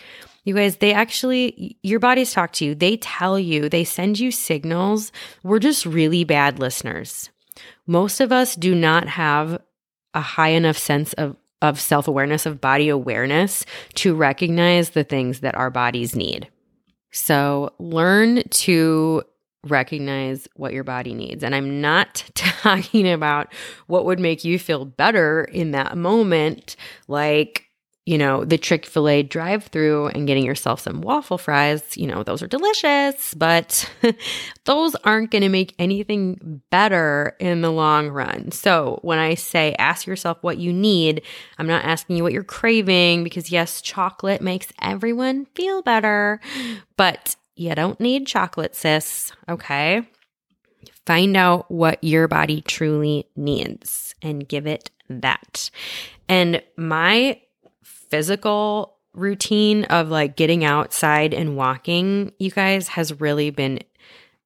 You 0.47 0.53
guys, 0.53 0.77
they 0.77 0.93
actually, 0.93 1.77
your 1.83 1.99
bodies 1.99 2.31
talk 2.31 2.53
to 2.53 2.63
you. 2.63 2.73
They 2.73 2.95
tell 2.95 3.37
you, 3.37 3.67
they 3.67 3.83
send 3.83 4.17
you 4.17 4.31
signals. 4.31 5.11
We're 5.43 5.59
just 5.59 5.85
really 5.85 6.23
bad 6.23 6.57
listeners. 6.57 7.29
Most 7.85 8.21
of 8.21 8.31
us 8.31 8.55
do 8.55 8.73
not 8.73 9.09
have 9.09 9.61
a 10.13 10.21
high 10.21 10.51
enough 10.51 10.77
sense 10.77 11.11
of, 11.15 11.35
of 11.61 11.81
self 11.81 12.07
awareness, 12.07 12.45
of 12.45 12.61
body 12.61 12.87
awareness 12.87 13.65
to 13.95 14.15
recognize 14.15 14.91
the 14.91 15.03
things 15.03 15.41
that 15.41 15.55
our 15.55 15.69
bodies 15.69 16.15
need. 16.15 16.47
So 17.11 17.73
learn 17.77 18.43
to 18.47 19.23
recognize 19.65 20.47
what 20.55 20.71
your 20.71 20.85
body 20.85 21.13
needs. 21.13 21.43
And 21.43 21.55
I'm 21.55 21.81
not 21.81 22.23
talking 22.35 23.11
about 23.11 23.51
what 23.87 24.05
would 24.05 24.21
make 24.21 24.45
you 24.45 24.59
feel 24.59 24.85
better 24.85 25.43
in 25.43 25.71
that 25.71 25.97
moment, 25.97 26.77
like, 27.09 27.66
you 28.07 28.17
know, 28.17 28.45
the 28.45 28.57
Chick 28.57 28.85
fil 28.85 29.09
A 29.09 29.21
drive 29.21 29.65
through 29.65 30.07
and 30.07 30.25
getting 30.27 30.45
yourself 30.45 30.79
some 30.79 31.01
waffle 31.01 31.37
fries. 31.37 31.97
You 31.97 32.07
know, 32.07 32.23
those 32.23 32.41
are 32.41 32.47
delicious, 32.47 33.33
but 33.33 33.91
those 34.63 34.95
aren't 35.03 35.29
going 35.29 35.41
to 35.41 35.49
make 35.49 35.75
anything 35.77 36.61
better 36.69 37.35
in 37.37 37.59
the 37.59 37.69
long 37.69 38.07
run. 38.07 38.53
So 38.53 38.99
when 39.01 39.19
I 39.19 39.33
say 39.33 39.75
ask 39.77 40.07
yourself 40.07 40.37
what 40.39 40.57
you 40.57 40.71
need, 40.71 41.21
I'm 41.57 41.67
not 41.67 41.83
asking 41.83 42.15
you 42.15 42.23
what 42.23 42.31
you're 42.31 42.45
craving 42.45 43.25
because, 43.25 43.51
yes, 43.51 43.81
chocolate 43.81 44.41
makes 44.41 44.71
everyone 44.81 45.43
feel 45.53 45.81
better, 45.81 46.39
but 46.95 47.35
you 47.57 47.75
don't 47.75 47.99
need 47.99 48.25
chocolate, 48.25 48.73
sis. 48.73 49.33
Okay. 49.49 50.07
Find 51.05 51.35
out 51.35 51.69
what 51.69 52.01
your 52.01 52.29
body 52.29 52.61
truly 52.61 53.27
needs 53.35 54.15
and 54.21 54.47
give 54.47 54.65
it 54.65 54.91
that. 55.09 55.69
And 56.29 56.61
my 56.77 57.41
physical 58.09 58.97
routine 59.13 59.83
of 59.85 60.09
like 60.09 60.35
getting 60.35 60.63
outside 60.63 61.33
and 61.33 61.57
walking, 61.57 62.31
you 62.39 62.51
guys, 62.51 62.89
has 62.89 63.19
really 63.19 63.49
been 63.49 63.79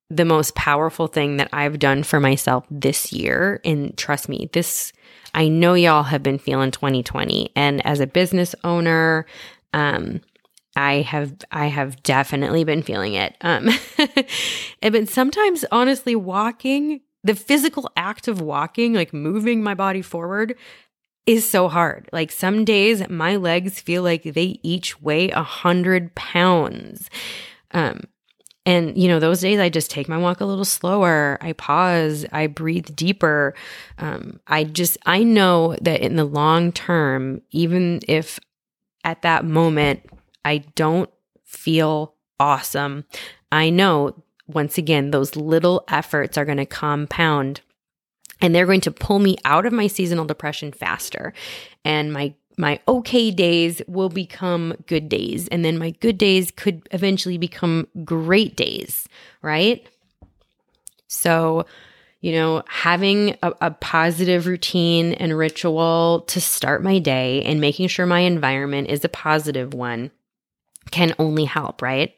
the 0.10 0.26
most 0.26 0.56
powerful 0.56 1.08
thing 1.08 1.38
that 1.38 1.50
I've 1.54 1.80
done 1.80 2.04
for 2.04 2.20
myself 2.20 2.66
this 2.70 3.14
year. 3.14 3.62
And 3.64 3.98
trust 3.98 4.28
me, 4.28 4.50
this, 4.52 4.92
I 5.34 5.48
know 5.48 5.74
y'all 5.74 6.04
have 6.04 6.24
been 6.24 6.40
feeling 6.40 6.72
2020. 6.72 7.52
And 7.56 7.86
as 7.86 8.00
a 8.00 8.08
business 8.08 8.54
owner, 8.64 9.26
um, 9.74 10.22
I 10.76 11.02
have 11.02 11.36
I 11.52 11.68
have 11.68 12.02
definitely 12.02 12.64
been 12.64 12.82
feeling 12.82 13.14
it. 13.14 13.36
Um 13.42 13.70
but 14.82 15.10
sometimes 15.10 15.66
honestly 15.70 16.16
walking, 16.16 17.02
the 17.24 17.36
physical 17.36 17.90
act 17.98 18.28
of 18.30 18.40
walking, 18.40 18.94
like 18.94 19.14
moving 19.14 19.62
my 19.62 19.74
body 19.74 20.02
forward 20.02 20.56
is 21.26 21.50
so 21.50 21.68
hard. 21.68 22.10
Like 22.12 22.32
some 22.32 22.66
days 22.66 23.08
my 23.10 23.36
legs 23.36 23.80
feel 23.80 24.04
like 24.04 24.24
they 24.24 24.60
each 24.64 25.02
weigh 25.02 25.30
a 25.30 25.44
hundred 25.44 26.16
pounds. 26.16 27.10
Um 27.72 28.02
and 28.64 28.96
you 28.96 29.08
know 29.08 29.20
those 29.20 29.42
days 29.42 29.60
i 29.60 29.70
just 29.70 29.90
take 29.90 30.08
my 30.08 30.20
walk 30.20 30.40
a 30.40 30.46
little 30.46 30.64
slower 30.64 31.36
i 31.42 31.52
pause 31.54 32.28
i 32.32 32.46
breathe 32.46 32.96
deeper 32.96 33.56
um, 33.98 34.40
i 34.46 34.64
just 34.64 35.00
i 35.08 35.24
know 35.24 35.76
that 35.82 36.02
in 36.02 36.16
the 36.16 36.24
long 36.24 36.72
term 36.72 37.42
even 37.50 38.00
if 38.08 38.40
at 39.04 39.24
that 39.24 39.46
moment 39.46 40.02
I 40.44 40.60
don't 40.76 41.10
feel 41.44 42.16
awesome. 42.40 43.06
I 43.52 43.70
know, 43.70 44.24
once 44.48 44.78
again, 44.78 45.12
those 45.12 45.36
little 45.36 45.84
efforts 45.90 46.38
are 46.38 46.46
going 46.46 46.58
to 46.58 46.66
compound 46.66 47.62
and 48.42 48.54
they're 48.54 48.66
going 48.66 48.82
to 48.82 48.92
pull 48.92 49.20
me 49.20 49.38
out 49.46 49.66
of 49.66 49.74
my 49.74 49.88
seasonal 49.88 50.26
depression 50.26 50.72
faster. 50.72 51.34
And 51.86 52.12
my 52.12 52.34
my 52.58 52.80
okay 52.88 53.32
days 53.32 53.82
will 53.88 54.10
become 54.10 54.76
good 54.86 55.08
days. 55.08 55.48
And 55.48 55.64
then 55.64 55.78
my 55.78 55.92
good 55.92 56.18
days 56.18 56.52
could 56.52 56.88
eventually 56.92 57.38
become 57.38 57.88
great 58.04 58.56
days, 58.56 59.08
right? 59.42 59.88
So, 61.08 61.66
you 62.20 62.34
know, 62.34 62.62
having 62.68 63.38
a, 63.42 63.54
a, 63.62 63.72
positive 63.72 64.46
routine 64.46 65.14
and 65.14 65.36
ritual 65.36 66.26
to 66.28 66.40
start 66.40 66.84
my 66.84 67.00
day 67.00 67.42
and 67.44 67.60
making 67.60 67.88
sure 67.88 68.06
my 68.06 68.20
environment 68.20 68.90
is 68.90 69.04
a 69.04 69.10
positive 69.10 69.74
one 69.74 70.12
can 70.92 71.16
only 71.18 71.46
help, 71.46 71.82
right? 71.82 72.14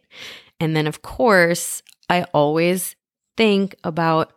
And 0.59 0.75
then, 0.75 0.88
of 0.88 1.03
course, 1.03 1.83
I 2.09 2.23
always 2.33 2.95
think 3.38 3.75
about 3.83 4.33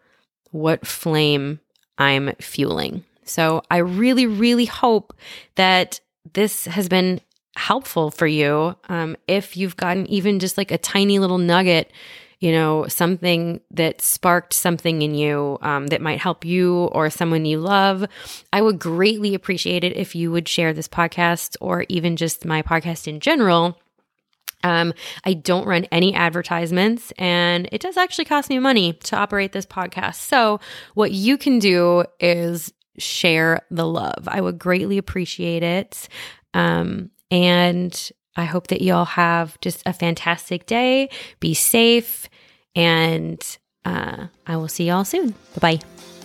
what 0.52 0.86
flame 0.86 1.60
I'm 1.98 2.34
fueling. 2.40 3.04
So 3.24 3.62
I 3.70 3.78
really, 3.78 4.26
really 4.26 4.66
hope 4.66 5.14
that 5.56 6.00
this 6.32 6.66
has 6.66 6.88
been 6.88 7.20
helpful 7.56 8.10
for 8.10 8.26
you. 8.26 8.76
Um, 8.88 9.16
if 9.26 9.56
you've 9.56 9.76
gotten 9.76 10.06
even 10.06 10.38
just 10.38 10.56
like 10.56 10.70
a 10.70 10.78
tiny 10.78 11.18
little 11.18 11.38
nugget, 11.38 11.92
you 12.38 12.52
know, 12.52 12.86
something 12.86 13.60
that 13.70 14.02
sparked 14.02 14.52
something 14.52 15.00
in 15.00 15.14
you 15.14 15.58
um, 15.62 15.86
that 15.88 16.02
might 16.02 16.20
help 16.20 16.44
you 16.44 16.84
or 16.92 17.08
someone 17.08 17.46
you 17.46 17.58
love, 17.58 18.06
I 18.52 18.60
would 18.60 18.78
greatly 18.78 19.34
appreciate 19.34 19.84
it 19.84 19.96
if 19.96 20.14
you 20.14 20.30
would 20.30 20.46
share 20.46 20.72
this 20.72 20.88
podcast 20.88 21.56
or 21.60 21.86
even 21.88 22.16
just 22.16 22.44
my 22.44 22.60
podcast 22.62 23.08
in 23.08 23.20
general 23.20 23.78
um, 24.66 24.92
I 25.24 25.34
don't 25.34 25.64
run 25.64 25.84
any 25.92 26.12
advertisements, 26.12 27.12
and 27.18 27.68
it 27.70 27.80
does 27.80 27.96
actually 27.96 28.24
cost 28.24 28.50
me 28.50 28.58
money 28.58 28.94
to 29.04 29.16
operate 29.16 29.52
this 29.52 29.64
podcast. 29.64 30.16
So, 30.16 30.58
what 30.94 31.12
you 31.12 31.38
can 31.38 31.60
do 31.60 32.04
is 32.18 32.72
share 32.98 33.60
the 33.70 33.86
love. 33.86 34.26
I 34.26 34.40
would 34.40 34.58
greatly 34.58 34.98
appreciate 34.98 35.62
it. 35.62 36.08
Um, 36.52 37.10
and 37.30 38.10
I 38.34 38.44
hope 38.44 38.66
that 38.68 38.80
you 38.80 38.92
all 38.92 39.04
have 39.04 39.60
just 39.60 39.82
a 39.86 39.92
fantastic 39.92 40.66
day. 40.66 41.10
Be 41.38 41.54
safe, 41.54 42.28
and 42.74 43.40
uh, 43.84 44.26
I 44.48 44.56
will 44.56 44.68
see 44.68 44.88
y'all 44.88 45.04
soon. 45.04 45.30
Bye 45.60 45.78
bye. 45.78 46.15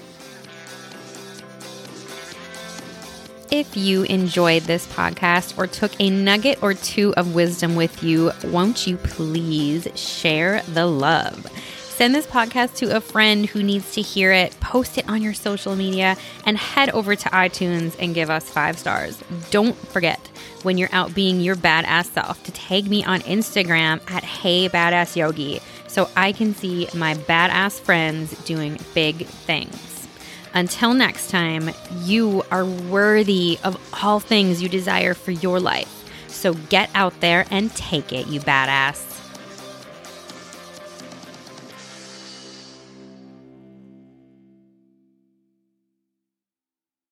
If 3.52 3.76
you 3.76 4.04
enjoyed 4.04 4.64
this 4.64 4.88
podcast 4.88 5.58
or 5.58 5.68
took 5.68 5.92
a 6.00 6.10
nugget 6.10 6.64
or 6.64 6.74
two 6.74 7.14
of 7.16 7.36
wisdom 7.36 7.76
with 7.76 8.02
you, 8.02 8.32
won't 8.46 8.88
you 8.88 8.96
please 8.96 9.88
share 9.96 10.62
the 10.70 10.86
love? 10.86 11.46
Send 11.80 12.16
this 12.16 12.26
podcast 12.26 12.76
to 12.78 12.96
a 12.96 13.02
friend 13.02 13.46
who 13.46 13.62
needs 13.62 13.92
to 13.94 14.02
hear 14.02 14.32
it, 14.32 14.58
post 14.62 14.98
it 14.98 15.08
on 15.10 15.22
your 15.22 15.34
social 15.34 15.76
media, 15.76 16.16
and 16.46 16.58
head 16.58 16.90
over 16.92 17.16
to 17.16 17.30
iTunes 17.30 17.96
and 18.00 18.16
give 18.16 18.30
us 18.30 18.50
five 18.50 18.80
stars. 18.80 19.22
Don't 19.52 19.76
forget, 19.76 20.20
when 20.64 20.78
you're 20.78 20.90
out 20.94 21.14
being 21.14 21.42
your 21.42 21.58
badass 21.58 22.06
self, 22.06 22.42
to 22.46 22.52
tag 22.54 22.88
me 22.88 23.04
on 23.04 23.20
Instagram 23.22 24.02
at 24.10 24.24
Hey 24.24 24.70
Badass 24.70 25.16
Yogi 25.18 25.60
so 25.88 26.10
I 26.16 26.32
can 26.32 26.56
see 26.56 26.88
my 26.96 27.16
badass 27.16 27.80
friends 27.82 28.32
doing 28.46 28.80
big 28.96 29.26
things. 29.26 29.90
Until 30.54 30.94
next 30.94 31.30
time, 31.30 31.72
you 32.02 32.44
are 32.52 32.66
worthy 32.66 33.58
of 33.64 33.80
all 34.04 34.20
things 34.20 34.62
you 34.62 34.70
desire 34.70 35.14
for 35.14 35.32
your 35.32 35.60
life. 35.60 35.90
So 36.28 36.54
get 36.54 36.90
out 36.96 37.20
there 37.22 37.46
and 37.52 37.74
take 37.76 38.12
it, 38.12 38.28
you 38.28 38.40
badass. 38.40 39.11